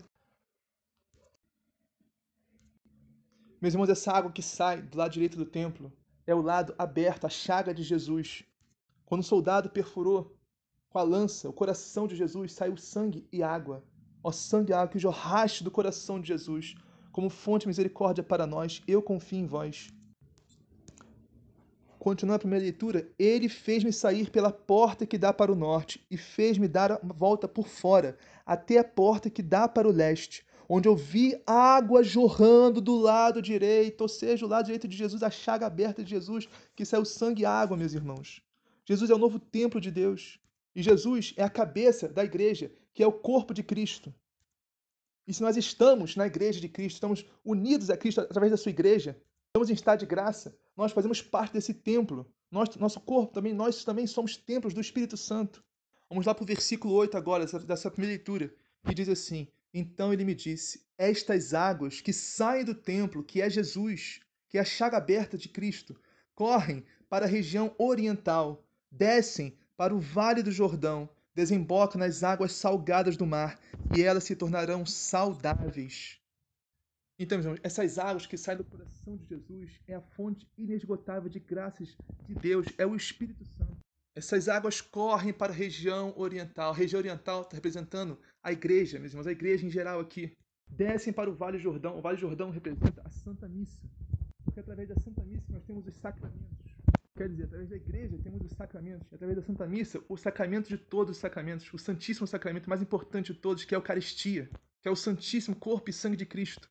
Meus 3.60 3.74
irmãos, 3.74 3.88
essa 3.88 4.12
água 4.12 4.30
que 4.30 4.42
sai 4.42 4.82
do 4.82 4.96
lado 4.96 5.12
direito 5.12 5.36
do 5.36 5.44
templo 5.44 5.92
é 6.26 6.34
o 6.34 6.42
lado 6.42 6.74
aberto, 6.78 7.26
a 7.26 7.30
chaga 7.30 7.74
de 7.74 7.82
Jesus. 7.82 8.44
Quando 9.04 9.22
o 9.22 9.24
soldado 9.24 9.70
perfurou 9.70 10.36
com 10.88 10.98
a 10.98 11.02
lança 11.02 11.48
o 11.48 11.52
coração 11.52 12.06
de 12.06 12.16
Jesus, 12.16 12.52
saiu 12.52 12.76
sangue 12.76 13.26
e 13.32 13.42
água. 13.42 13.84
Ó 14.22 14.30
sangue 14.30 14.70
e 14.70 14.74
água 14.74 14.88
que 14.88 14.98
jorraste 14.98 15.64
do 15.64 15.70
coração 15.70 16.20
de 16.20 16.28
Jesus, 16.28 16.74
como 17.12 17.30
fonte 17.30 17.62
de 17.62 17.68
misericórdia 17.68 18.22
para 18.22 18.46
nós, 18.46 18.82
eu 18.86 19.02
confio 19.02 19.38
em 19.38 19.46
vós. 19.46 19.88
Continuando 22.06 22.36
a 22.36 22.38
primeira 22.38 22.62
leitura, 22.62 23.10
ele 23.18 23.48
fez-me 23.48 23.92
sair 23.92 24.30
pela 24.30 24.52
porta 24.52 25.04
que 25.04 25.18
dá 25.18 25.32
para 25.32 25.50
o 25.50 25.56
norte 25.56 26.06
e 26.08 26.16
fez-me 26.16 26.68
dar 26.68 26.92
a 26.92 27.00
volta 27.02 27.48
por 27.48 27.66
fora, 27.66 28.16
até 28.46 28.78
a 28.78 28.84
porta 28.84 29.28
que 29.28 29.42
dá 29.42 29.66
para 29.66 29.88
o 29.88 29.90
leste 29.90 30.46
onde 30.68 30.88
eu 30.88 30.94
vi 30.94 31.36
água 31.44 32.04
jorrando 32.04 32.80
do 32.80 32.94
lado 32.94 33.42
direito, 33.42 34.02
ou 34.02 34.08
seja, 34.08 34.46
o 34.46 34.48
lado 34.48 34.66
direito 34.66 34.86
de 34.86 34.96
Jesus, 34.96 35.20
a 35.24 35.30
chaga 35.30 35.66
aberta 35.66 36.04
de 36.04 36.10
Jesus, 36.10 36.48
que 36.76 36.84
saiu 36.84 37.04
sangue 37.04 37.42
e 37.42 37.44
água, 37.44 37.76
meus 37.76 37.92
irmãos. 37.92 38.40
Jesus 38.84 39.10
é 39.10 39.14
o 39.14 39.18
novo 39.18 39.40
templo 39.40 39.80
de 39.80 39.90
Deus. 39.90 40.38
E 40.76 40.82
Jesus 40.84 41.34
é 41.36 41.42
a 41.42 41.50
cabeça 41.50 42.08
da 42.08 42.24
igreja, 42.24 42.70
que 42.94 43.02
é 43.02 43.06
o 43.06 43.12
corpo 43.12 43.52
de 43.52 43.64
Cristo. 43.64 44.14
E 45.26 45.34
se 45.34 45.42
nós 45.42 45.56
estamos 45.56 46.14
na 46.14 46.28
igreja 46.28 46.60
de 46.60 46.68
Cristo, 46.68 46.94
estamos 46.94 47.26
unidos 47.44 47.90
a 47.90 47.96
Cristo 47.96 48.20
através 48.20 48.52
da 48.52 48.56
sua 48.56 48.70
igreja, 48.70 49.20
estamos 49.48 49.70
em 49.70 49.74
estado 49.74 50.00
de 50.00 50.06
graça, 50.06 50.56
nós 50.76 50.92
fazemos 50.92 51.22
parte 51.22 51.54
desse 51.54 51.72
templo. 51.72 52.26
Nosso 52.50 53.00
corpo 53.00 53.32
também, 53.32 53.52
nós 53.52 53.84
também 53.84 54.06
somos 54.06 54.36
templos 54.36 54.74
do 54.74 54.80
Espírito 54.80 55.16
Santo. 55.16 55.64
Vamos 56.08 56.26
lá 56.26 56.34
para 56.34 56.44
o 56.44 56.46
versículo 56.46 56.94
8 56.94 57.16
agora, 57.16 57.44
dessa, 57.44 57.58
dessa 57.58 57.90
primeira 57.90 58.16
leitura, 58.16 58.54
que 58.84 58.94
diz 58.94 59.08
assim: 59.08 59.48
então 59.78 60.10
ele 60.10 60.24
me 60.24 60.34
disse: 60.34 60.86
Estas 60.96 61.52
águas 61.52 62.00
que 62.00 62.12
saem 62.12 62.64
do 62.64 62.74
templo, 62.74 63.22
que 63.22 63.42
é 63.42 63.50
Jesus, 63.50 64.20
que 64.48 64.56
é 64.56 64.60
a 64.62 64.64
chaga 64.64 64.96
aberta 64.96 65.36
de 65.36 65.50
Cristo, 65.50 65.94
correm 66.34 66.82
para 67.10 67.26
a 67.26 67.28
região 67.28 67.74
oriental, 67.76 68.64
descem 68.90 69.54
para 69.76 69.94
o 69.94 70.00
vale 70.00 70.42
do 70.42 70.50
Jordão, 70.50 71.08
desembocam 71.34 71.98
nas 71.98 72.22
águas 72.22 72.52
salgadas 72.52 73.18
do 73.18 73.26
mar, 73.26 73.60
e 73.94 74.02
elas 74.02 74.24
se 74.24 74.34
tornarão 74.34 74.86
saudáveis. 74.86 76.18
Então, 77.18 77.38
irmãos, 77.38 77.58
essas 77.62 77.98
águas 77.98 78.26
que 78.26 78.36
saem 78.36 78.58
do 78.58 78.64
coração 78.64 79.16
de 79.16 79.24
Jesus 79.24 79.80
é 79.88 79.94
a 79.94 80.02
fonte 80.02 80.46
inesgotável 80.58 81.30
de 81.30 81.40
graças 81.40 81.96
de 82.26 82.34
Deus, 82.34 82.66
é 82.76 82.84
o 82.84 82.94
Espírito 82.94 83.44
Santo. 83.46 83.78
Essas 84.14 84.48
águas 84.48 84.80
correm 84.80 85.32
para 85.32 85.52
a 85.52 85.56
região 85.56 86.12
oriental. 86.16 86.72
A 86.72 86.74
região 86.74 86.98
oriental 86.98 87.42
está 87.42 87.54
representando 87.54 88.18
a 88.42 88.52
igreja, 88.52 88.98
meus 88.98 89.12
irmãos, 89.12 89.26
a 89.26 89.32
igreja 89.32 89.66
em 89.66 89.70
geral 89.70 90.00
aqui. 90.00 90.32
Descem 90.68 91.12
para 91.12 91.30
o 91.30 91.34
Vale 91.34 91.58
Jordão. 91.58 91.98
O 91.98 92.02
Vale 92.02 92.18
Jordão 92.18 92.50
representa 92.50 93.02
a 93.02 93.10
Santa 93.10 93.48
Missa. 93.48 93.88
Porque 94.44 94.60
através 94.60 94.88
da 94.88 94.96
Santa 94.96 95.22
Missa 95.22 95.52
nós 95.52 95.64
temos 95.64 95.86
os 95.86 95.94
sacramentos. 95.94 96.76
Quer 97.16 97.28
dizer, 97.30 97.44
através 97.44 97.70
da 97.70 97.76
igreja 97.76 98.18
temos 98.22 98.42
os 98.42 98.52
sacramentos. 98.52 99.12
Através 99.12 99.38
da 99.38 99.42
Santa 99.42 99.66
Missa, 99.66 100.02
o 100.06 100.16
sacramento 100.18 100.68
de 100.68 100.76
todos 100.76 101.16
os 101.16 101.20
sacramentos. 101.20 101.72
O 101.72 101.78
Santíssimo 101.78 102.26
Sacramento 102.26 102.68
mais 102.68 102.82
importante 102.82 103.32
de 103.32 103.38
todos, 103.38 103.64
que 103.64 103.74
é 103.74 103.76
a 103.76 103.80
Eucaristia. 103.80 104.50
Que 104.82 104.88
é 104.88 104.90
o 104.90 104.96
Santíssimo 104.96 105.56
Corpo 105.56 105.88
e 105.88 105.92
Sangue 105.92 106.16
de 106.16 106.26
Cristo. 106.26 106.70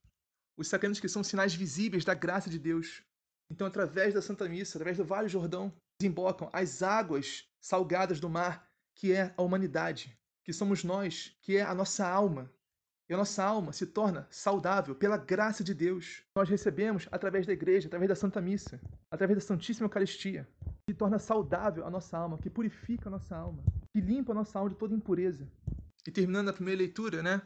Os 0.57 0.67
sacramentos 0.67 1.01
que 1.01 1.09
são 1.09 1.23
sinais 1.23 1.53
visíveis 1.53 2.05
da 2.05 2.13
graça 2.13 2.49
de 2.49 2.57
Deus. 2.57 3.03
Então, 3.51 3.67
através 3.67 4.13
da 4.13 4.21
Santa 4.21 4.47
Missa, 4.47 4.77
através 4.77 4.97
do 4.97 5.05
Vale 5.05 5.27
Jordão, 5.27 5.73
desembocam 5.99 6.49
as 6.51 6.81
águas 6.81 7.47
salgadas 7.61 8.19
do 8.19 8.29
mar, 8.29 8.69
que 8.95 9.11
é 9.11 9.33
a 9.37 9.41
humanidade, 9.41 10.17
que 10.43 10.53
somos 10.53 10.83
nós, 10.83 11.35
que 11.41 11.57
é 11.57 11.61
a 11.61 11.75
nossa 11.75 12.07
alma. 12.07 12.51
E 13.07 13.13
a 13.13 13.17
nossa 13.17 13.43
alma 13.43 13.71
se 13.71 13.85
torna 13.85 14.27
saudável 14.31 14.95
pela 14.95 15.17
graça 15.17 15.63
de 15.63 15.75
Deus. 15.75 16.23
Nós 16.35 16.49
recebemos 16.49 17.07
através 17.11 17.45
da 17.45 17.53
igreja, 17.53 17.87
através 17.87 18.09
da 18.09 18.15
Santa 18.15 18.41
Missa, 18.41 18.79
através 19.11 19.37
da 19.37 19.45
Santíssima 19.45 19.85
Eucaristia, 19.85 20.47
que 20.87 20.93
torna 20.93 21.19
saudável 21.19 21.85
a 21.85 21.89
nossa 21.89 22.17
alma, 22.17 22.39
que 22.39 22.49
purifica 22.49 23.07
a 23.07 23.11
nossa 23.11 23.35
alma, 23.35 23.63
que 23.93 24.01
limpa 24.01 24.31
a 24.31 24.35
nossa 24.35 24.57
alma 24.57 24.71
de 24.71 24.77
toda 24.77 24.95
impureza. 24.95 25.47
E 26.07 26.11
terminando 26.11 26.49
a 26.49 26.53
primeira 26.53 26.79
leitura, 26.79 27.21
né? 27.21 27.41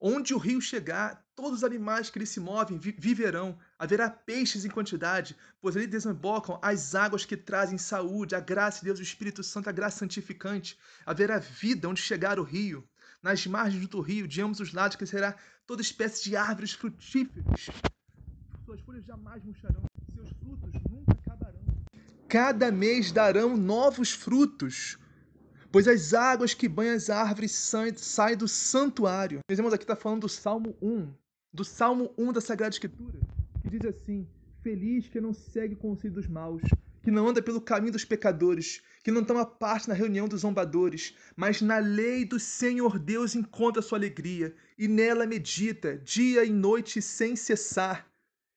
Onde 0.00 0.32
o 0.32 0.38
rio 0.38 0.60
chegar, 0.60 1.24
todos 1.34 1.58
os 1.58 1.64
animais 1.64 2.08
que 2.08 2.18
ali 2.18 2.26
se 2.26 2.38
movem 2.38 2.78
viverão. 2.78 3.58
Haverá 3.78 4.08
peixes 4.08 4.64
em 4.64 4.70
quantidade, 4.70 5.36
pois 5.60 5.76
ali 5.76 5.86
desembocam 5.86 6.58
as 6.62 6.94
águas 6.94 7.24
que 7.24 7.36
trazem 7.36 7.78
saúde, 7.78 8.34
a 8.34 8.40
graça 8.40 8.78
de 8.78 8.86
Deus, 8.86 9.00
o 9.00 9.02
Espírito 9.02 9.42
Santo, 9.42 9.68
a 9.68 9.72
graça 9.72 9.98
santificante. 9.98 10.78
Haverá 11.04 11.38
vida 11.38 11.88
onde 11.88 12.00
chegar 12.00 12.38
o 12.38 12.44
rio. 12.44 12.88
Nas 13.20 13.44
margens 13.46 13.86
do 13.88 14.00
rio, 14.00 14.28
de 14.28 14.40
ambos 14.40 14.60
os 14.60 14.72
lados, 14.72 14.96
crescerá 14.96 15.34
toda 15.66 15.82
espécie 15.82 16.22
de 16.24 16.36
árvores 16.36 16.72
frutíferas. 16.72 17.66
Suas 18.64 18.80
folhas 18.82 19.04
jamais 19.04 19.42
murcharão, 19.42 19.82
seus 20.14 20.30
frutos 20.38 20.72
nunca 20.88 21.12
acabarão. 21.12 21.60
Cada 22.28 22.70
mês 22.70 23.10
darão 23.10 23.56
novos 23.56 24.12
frutos 24.12 24.96
pois 25.70 25.86
as 25.86 26.14
águas 26.14 26.54
que 26.54 26.68
banham 26.68 26.94
as 26.94 27.10
árvores 27.10 27.52
saem 27.52 28.36
do 28.36 28.48
santuário. 28.48 29.40
Meus 29.48 29.58
irmãos, 29.58 29.72
aqui 29.72 29.84
está 29.84 29.96
falando 29.96 30.22
do 30.22 30.28
Salmo 30.28 30.76
1, 30.80 31.12
do 31.52 31.64
Salmo 31.64 32.12
1 32.16 32.32
da 32.32 32.40
Sagrada 32.40 32.74
Escritura, 32.74 33.18
que 33.62 33.70
diz 33.70 33.84
assim: 33.84 34.26
Feliz 34.62 35.08
que 35.08 35.20
não 35.20 35.32
segue 35.32 35.74
o 35.74 35.78
conselho 35.78 36.14
dos 36.14 36.26
maus, 36.26 36.62
que 37.02 37.10
não 37.10 37.28
anda 37.28 37.42
pelo 37.42 37.60
caminho 37.60 37.92
dos 37.92 38.04
pecadores, 38.04 38.82
que 39.02 39.10
não 39.10 39.24
toma 39.24 39.44
parte 39.46 39.88
na 39.88 39.94
reunião 39.94 40.28
dos 40.28 40.40
zombadores, 40.40 41.14
mas 41.36 41.60
na 41.60 41.78
lei 41.78 42.24
do 42.24 42.40
Senhor 42.40 42.98
Deus 42.98 43.34
encontra 43.34 43.82
sua 43.82 43.98
alegria, 43.98 44.54
e 44.76 44.88
nela 44.88 45.26
medita 45.26 45.98
dia 45.98 46.44
e 46.44 46.50
noite 46.50 47.00
sem 47.00 47.36
cessar. 47.36 48.06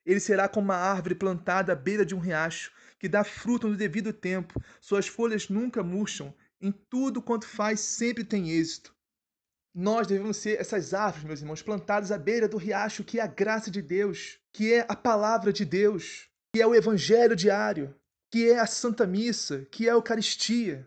Ele 0.05 0.19
será 0.19 0.47
como 0.47 0.65
uma 0.65 0.75
árvore 0.75 1.15
plantada 1.15 1.73
à 1.73 1.75
beira 1.75 2.05
de 2.05 2.15
um 2.15 2.19
riacho, 2.19 2.71
que 2.99 3.09
dá 3.09 3.23
fruto 3.23 3.67
no 3.67 3.75
devido 3.75 4.13
tempo, 4.13 4.61
suas 4.79 5.07
folhas 5.07 5.49
nunca 5.49 5.83
murcham, 5.83 6.33
em 6.61 6.71
tudo 6.71 7.21
quanto 7.21 7.47
faz 7.47 7.79
sempre 7.79 8.23
tem 8.23 8.49
êxito. 8.49 8.93
Nós 9.73 10.05
devemos 10.05 10.37
ser 10.37 10.59
essas 10.59 10.93
árvores, 10.93 11.23
meus 11.23 11.39
irmãos, 11.41 11.61
plantadas 11.61 12.11
à 12.11 12.17
beira 12.17 12.47
do 12.47 12.57
riacho, 12.57 13.03
que 13.03 13.19
é 13.19 13.23
a 13.23 13.27
graça 13.27 13.71
de 13.71 13.81
Deus, 13.81 14.39
que 14.53 14.73
é 14.73 14.85
a 14.87 14.95
palavra 14.95 15.51
de 15.51 15.65
Deus. 15.65 16.29
que 16.53 16.61
é 16.61 16.67
o 16.67 16.75
evangelho 16.75 17.33
diário, 17.33 17.95
que 18.29 18.49
é 18.49 18.59
a 18.59 18.67
Santa 18.67 19.07
Missa, 19.07 19.65
que 19.71 19.87
é 19.87 19.91
a 19.91 19.93
Eucaristia. 19.93 20.85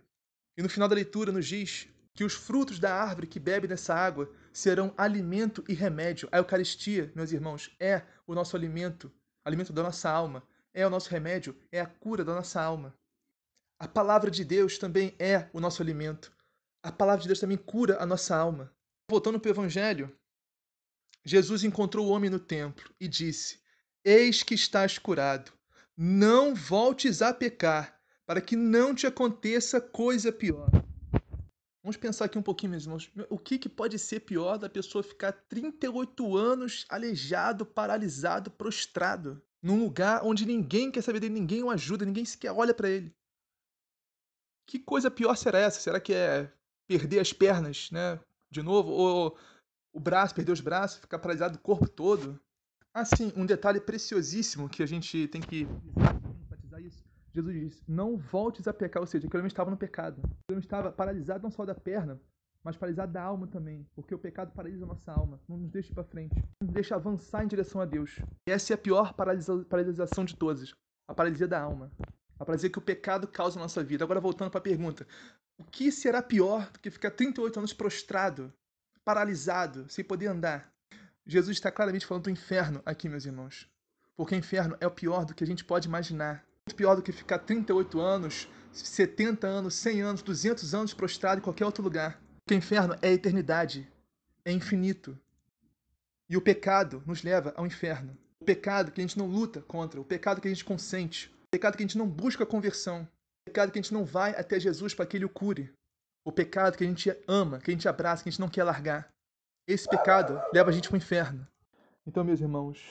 E 0.58 0.62
no 0.62 0.68
final 0.68 0.87
da 0.87 0.94
leitura 0.94 1.32
nos 1.32 1.46
diz 1.46 1.88
que 2.12 2.22
os 2.22 2.34
frutos 2.34 2.78
da 2.78 2.94
árvore 2.94 3.26
que 3.26 3.40
bebe 3.40 3.66
dessa 3.66 3.94
água 3.94 4.30
serão 4.52 4.92
alimento 4.96 5.64
e 5.66 5.72
remédio. 5.72 6.28
A 6.30 6.37
Eucaristia, 6.37 7.10
meus 7.14 7.32
irmãos, 7.32 7.74
é 7.80 8.02
o 8.26 8.34
nosso 8.34 8.54
alimento, 8.54 9.10
alimento 9.42 9.72
da 9.72 9.82
nossa 9.82 10.10
alma, 10.10 10.46
é 10.74 10.87
o 10.87 10.90
nosso 10.90 11.08
remédio, 11.08 11.56
é 11.72 11.80
a 11.80 11.87
cura 11.87 12.22
da 12.22 12.34
nossa 12.34 12.60
alma. 12.60 12.94
A 13.78 13.88
palavra 13.88 14.30
de 14.30 14.44
Deus 14.44 14.78
também 14.78 15.14
é 15.18 15.48
o 15.52 15.60
nosso 15.60 15.82
alimento. 15.82 16.32
A 16.82 16.92
palavra 16.92 17.22
de 17.22 17.28
Deus 17.28 17.40
também 17.40 17.56
cura 17.56 18.00
a 18.00 18.06
nossa 18.06 18.37
alma. 18.37 18.72
Voltando 19.10 19.40
para 19.40 19.48
o 19.48 19.52
Evangelho, 19.52 20.14
Jesus 21.24 21.64
encontrou 21.64 22.06
o 22.06 22.10
homem 22.10 22.30
no 22.30 22.38
templo 22.38 22.90
e 23.00 23.08
disse: 23.08 23.60
Eis 24.04 24.42
que 24.42 24.54
estás 24.54 24.98
curado. 24.98 25.52
Não 25.96 26.54
voltes 26.54 27.22
a 27.22 27.32
pecar, 27.32 28.00
para 28.26 28.40
que 28.40 28.56
não 28.56 28.94
te 28.94 29.06
aconteça 29.06 29.80
coisa 29.80 30.32
pior. 30.32 30.68
Vamos 31.82 31.96
pensar 31.96 32.24
aqui 32.24 32.38
um 32.38 32.42
pouquinho, 32.42 32.70
meus 32.70 32.84
irmãos. 32.84 33.10
O 33.28 33.38
que, 33.38 33.58
que 33.58 33.68
pode 33.68 33.98
ser 33.98 34.20
pior 34.20 34.56
da 34.56 34.70
pessoa 34.70 35.02
ficar 35.02 35.32
38 35.32 36.37
anos 36.37 36.87
aleijado, 36.88 37.66
paralisado, 37.66 38.50
prostrado, 38.50 39.42
num 39.62 39.78
lugar 39.78 40.24
onde 40.24 40.46
ninguém 40.46 40.90
quer 40.90 41.02
saber 41.02 41.20
dele, 41.20 41.34
ninguém 41.34 41.62
o 41.62 41.70
ajuda, 41.70 42.04
ninguém 42.04 42.24
sequer 42.24 42.52
olha 42.52 42.72
para 42.72 42.88
ele? 42.88 43.14
Que 44.66 44.79
coisa 44.79 45.11
pior 45.11 45.35
será 45.37 45.59
essa? 45.59 45.81
Será 45.81 46.00
que 46.00 46.12
é 46.12 46.50
perder 46.87 47.20
as 47.20 47.33
pernas, 47.33 47.90
né? 47.90 48.18
De 48.50 48.62
novo? 48.62 48.90
Ou 48.90 49.38
o 49.92 50.00
braço, 50.00 50.35
perder 50.35 50.53
os 50.53 50.61
braços, 50.61 50.98
ficar 50.98 51.18
paralisado 51.18 51.57
o 51.57 51.61
corpo 51.61 51.88
todo? 51.88 52.40
Assim, 52.92 53.33
um 53.37 53.44
detalhe 53.44 53.81
preciosíssimo 53.81 54.68
que 54.68 54.83
a 54.83 54.87
gente 54.87 55.29
tem 55.29 55.40
que 55.40 55.66
enfatizar 56.40 56.81
isso. 56.81 57.05
Jesus 57.35 57.55
disse: 57.55 57.83
Não 57.88 58.16
voltes 58.16 58.68
a 58.68 58.72
pecar, 58.72 59.03
ou 59.03 59.07
seja, 59.07 59.29
que 59.29 59.37
o 59.37 59.38
homem 59.38 59.48
estava 59.48 59.70
no 59.70 59.77
pecado. 59.77 60.20
O 60.48 60.53
homem 60.53 60.61
estava 60.61 60.92
paralisado 60.92 61.42
não 61.42 61.50
só 61.50 61.64
da 61.64 61.74
perna, 61.74 62.20
mas 62.62 62.77
paralisado 62.77 63.12
da 63.12 63.22
alma 63.22 63.46
também, 63.46 63.87
porque 63.94 64.14
o 64.14 64.18
pecado 64.18 64.53
paralisa 64.53 64.85
a 64.85 64.88
nossa 64.88 65.12
alma, 65.12 65.40
não 65.48 65.59
nos 65.59 65.70
deixa 65.70 65.90
ir 65.90 65.94
para 65.94 66.05
frente, 66.05 66.35
não 66.37 66.66
nos 66.66 66.74
deixa 66.74 66.94
avançar 66.94 67.44
em 67.44 67.48
direção 67.48 67.81
a 67.81 67.85
Deus. 67.85 68.18
E 68.48 68.53
essa 68.53 68.72
é 68.72 68.74
a 68.74 68.79
pior 68.79 69.12
paralisa 69.12 69.64
paralisação 69.64 70.24
de 70.24 70.37
todas, 70.37 70.72
a 71.09 71.14
paralisia 71.14 71.48
da 71.48 71.61
alma 71.61 71.90
a 72.38 72.44
prazer 72.44 72.70
que 72.70 72.79
o 72.79 72.83
pecado 72.83 73.27
causa 73.27 73.57
na 73.57 73.64
nossa 73.64 73.83
vida. 73.83 74.05
Agora, 74.05 74.20
voltando 74.20 74.51
para 74.51 74.59
a 74.59 74.62
pergunta: 74.62 75.07
o 75.57 75.64
que 75.64 75.90
será 75.92 76.23
pior 76.23 76.70
do 76.73 76.79
que 76.79 76.90
ficar 76.90 77.11
38 77.11 77.59
anos 77.59 77.73
prostrado, 77.73 78.53
paralisado, 79.05 79.87
sem 79.88 80.05
poder 80.05 80.27
andar? 80.27 80.73
Jesus 81.27 81.57
está 81.57 81.70
claramente 81.70 82.07
falando 82.07 82.25
do 82.25 82.31
inferno 82.31 82.83
aqui, 82.85 83.09
meus 83.09 83.25
irmãos. 83.25 83.68
Porque 84.16 84.35
o 84.35 84.38
inferno 84.38 84.77
é 84.81 84.87
o 84.87 84.90
pior 84.90 85.25
do 85.25 85.35
que 85.35 85.42
a 85.42 85.47
gente 85.47 85.64
pode 85.64 85.88
imaginar. 85.88 86.44
Muito 86.66 86.77
pior 86.77 86.94
do 86.94 87.03
que 87.03 87.12
ficar 87.12 87.38
38 87.38 88.01
anos, 88.01 88.49
70 88.73 89.47
anos, 89.47 89.75
100 89.75 90.03
anos, 90.03 90.23
200 90.23 90.75
anos 90.75 90.94
prostrado 90.94 91.38
em 91.38 91.42
qualquer 91.42 91.64
outro 91.64 91.83
lugar. 91.83 92.20
Porque 92.44 92.55
o 92.55 92.59
inferno 92.59 92.97
é 93.01 93.09
a 93.09 93.12
eternidade, 93.12 93.90
é 94.44 94.53
infinito. 94.53 95.18
E 96.29 96.37
o 96.37 96.42
pecado 96.42 97.03
nos 97.07 97.23
leva 97.23 97.53
ao 97.57 97.66
inferno. 97.66 98.16
O 98.40 98.44
pecado 98.44 98.92
que 98.92 99.01
a 99.01 99.05
gente 99.05 99.18
não 99.18 99.27
luta 99.27 99.62
contra, 99.62 100.01
o 100.01 100.05
pecado 100.05 100.40
que 100.40 100.49
a 100.49 100.51
gente 100.51 100.64
consente, 100.64 101.35
pecado 101.55 101.77
que 101.77 101.85
a 101.85 101.87
gente 101.87 101.97
não 101.97 102.09
busca 102.09 102.45
conversão, 102.45 103.09
pecado 103.45 103.71
que 103.71 103.79
a 103.79 103.83
gente 103.83 103.95
não 103.95 104.05
vai 104.05 104.33
até 104.33 104.59
Jesus 104.59 104.93
para 104.93 105.07
que 105.07 105.17
ele 105.17 105.25
o 105.25 105.29
cure, 105.29 105.73
o 106.25 106.33
pecado 106.33 106.77
que 106.77 106.83
a 106.83 106.87
gente 106.87 107.17
ama, 107.29 107.61
que 107.61 107.71
a 107.71 107.75
gente 107.75 107.88
abraça, 107.88 108.25
que 108.25 108.29
a 108.29 108.33
gente 108.33 108.40
não 108.40 108.49
quer 108.49 108.64
largar. 108.64 109.09
Esse 109.64 109.88
pecado 109.88 110.43
leva 110.53 110.71
a 110.71 110.73
gente 110.73 110.88
para 110.88 110.97
o 110.97 110.99
inferno. 110.99 111.47
Então, 112.05 112.25
meus 112.25 112.40
irmãos, 112.40 112.83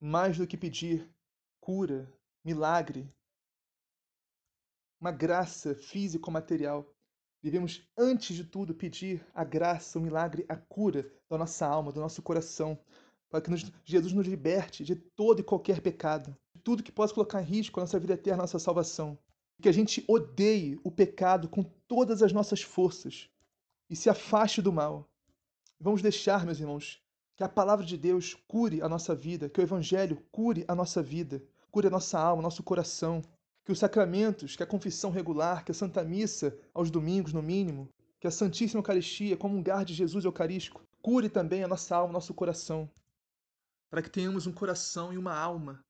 mais 0.00 0.36
do 0.36 0.48
que 0.48 0.56
pedir 0.56 1.08
cura, 1.60 2.12
milagre, 2.44 3.08
uma 5.00 5.12
graça 5.12 5.72
física 5.72 6.26
ou 6.26 6.32
material, 6.32 6.92
devemos, 7.40 7.88
antes 7.96 8.34
de 8.34 8.42
tudo, 8.42 8.74
pedir 8.74 9.24
a 9.32 9.44
graça, 9.44 9.96
o 10.00 10.02
milagre, 10.02 10.44
a 10.48 10.56
cura 10.56 11.08
da 11.30 11.38
nossa 11.38 11.64
alma, 11.64 11.92
do 11.92 12.00
nosso 12.00 12.20
coração, 12.20 12.76
para 13.30 13.40
que 13.40 13.48
nos, 13.48 13.62
Jesus 13.84 14.12
nos 14.12 14.26
liberte 14.26 14.82
de 14.82 14.96
todo 14.96 15.38
e 15.38 15.44
qualquer 15.44 15.80
pecado 15.80 16.36
tudo 16.64 16.82
que 16.82 16.92
possa 16.92 17.14
colocar 17.14 17.42
em 17.42 17.44
risco 17.44 17.78
a 17.78 17.82
nossa 17.82 17.98
vida 17.98 18.14
eterna, 18.14 18.42
a 18.42 18.44
nossa 18.44 18.58
salvação. 18.58 19.18
Que 19.60 19.68
a 19.68 19.72
gente 19.72 20.04
odeie 20.08 20.78
o 20.82 20.90
pecado 20.90 21.48
com 21.48 21.62
todas 21.86 22.22
as 22.22 22.32
nossas 22.32 22.62
forças 22.62 23.28
e 23.88 23.94
se 23.94 24.08
afaste 24.08 24.60
do 24.60 24.72
mal. 24.72 25.08
Vamos 25.80 26.02
deixar, 26.02 26.44
meus 26.44 26.58
irmãos, 26.58 27.02
que 27.36 27.44
a 27.44 27.48
palavra 27.48 27.84
de 27.84 27.96
Deus 27.96 28.34
cure 28.46 28.82
a 28.82 28.88
nossa 28.88 29.14
vida, 29.14 29.48
que 29.48 29.60
o 29.60 29.62
Evangelho 29.62 30.22
cure 30.30 30.64
a 30.66 30.74
nossa 30.74 31.02
vida, 31.02 31.42
cure 31.70 31.86
a 31.86 31.90
nossa 31.90 32.18
alma, 32.18 32.42
nosso 32.42 32.62
coração. 32.62 33.22
Que 33.64 33.70
os 33.70 33.78
sacramentos, 33.78 34.56
que 34.56 34.62
a 34.62 34.66
confissão 34.66 35.10
regular, 35.10 35.64
que 35.64 35.70
a 35.70 35.74
Santa 35.74 36.02
Missa 36.02 36.56
aos 36.74 36.90
domingos, 36.90 37.32
no 37.32 37.42
mínimo, 37.42 37.88
que 38.18 38.26
a 38.26 38.30
Santíssima 38.30 38.80
Eucaristia, 38.80 39.36
como 39.36 39.56
lugar 39.56 39.84
de 39.84 39.94
Jesus 39.94 40.24
Eucarístico, 40.24 40.82
cure 41.00 41.28
também 41.28 41.62
a 41.62 41.68
nossa 41.68 41.94
alma, 41.94 42.12
nosso 42.12 42.34
coração, 42.34 42.90
para 43.90 44.02
que 44.02 44.10
tenhamos 44.10 44.46
um 44.46 44.52
coração 44.52 45.12
e 45.12 45.18
uma 45.18 45.36
alma 45.36 45.84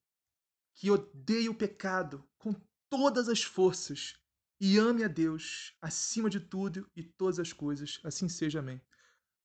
que 0.74 0.90
odeie 0.90 1.48
o 1.48 1.54
pecado 1.54 2.24
com 2.38 2.54
todas 2.88 3.28
as 3.28 3.42
forças 3.42 4.14
e 4.60 4.78
ame 4.78 5.02
a 5.02 5.08
Deus 5.08 5.74
acima 5.82 6.30
de 6.30 6.38
tudo 6.38 6.88
e 6.94 7.02
todas 7.02 7.40
as 7.40 7.52
coisas. 7.52 8.00
Assim 8.04 8.28
seja. 8.28 8.60
Amém. 8.60 8.80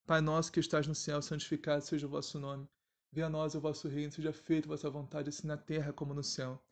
Pai 0.06 0.22
nosso 0.22 0.52
que 0.52 0.60
estás 0.60 0.88
no 0.88 0.96
céu, 0.96 1.22
santificado 1.22 1.84
seja 1.84 2.06
o 2.06 2.10
vosso 2.10 2.40
nome. 2.40 2.70
Venha 3.12 3.28
a 3.28 3.30
nós 3.30 3.56
o 3.56 3.60
vosso 3.60 3.88
reino, 3.88 4.12
seja 4.12 4.32
feita 4.32 4.68
a 4.68 4.72
vossa 4.72 4.90
vontade, 4.90 5.30
assim 5.30 5.48
na 5.48 5.58
terra 5.58 5.92
como 5.92 6.13
no 6.13 6.24
céu. 6.24 6.63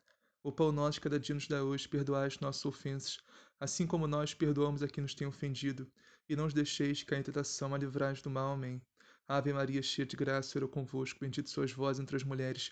O 0.43 0.51
pão 0.51 0.71
nosso 0.71 1.01
cada 1.01 1.19
dia 1.19 1.33
nos 1.33 1.47
dá 1.47 1.63
hoje, 1.63 1.89
perdoai 1.89 2.27
as 2.27 2.39
nossas 2.39 2.63
ofensas, 2.65 3.17
assim 3.59 3.87
como 3.87 4.05
nós 4.05 4.33
perdoamos 4.33 4.83
a 4.83 4.87
quem 4.87 5.01
nos 5.01 5.15
tem 5.15 5.27
ofendido. 5.27 5.91
E 6.29 6.35
não 6.35 6.45
os 6.45 6.53
deixeis 6.53 7.03
cair 7.03 7.21
em 7.21 7.23
tentação, 7.23 7.69
mas 7.69 7.81
livrai-nos 7.81 8.21
do 8.21 8.29
mal. 8.29 8.53
Amém. 8.53 8.81
Ave 9.27 9.51
Maria, 9.53 9.81
cheia 9.81 10.05
de 10.05 10.15
graça, 10.15 10.49
o 10.49 10.51
Senhor 10.51 10.65
é 10.65 10.71
convosco, 10.71 11.19
bendito 11.19 11.49
sois 11.49 11.71
vós 11.71 11.99
entre 11.99 12.15
as 12.15 12.23
mulheres, 12.23 12.71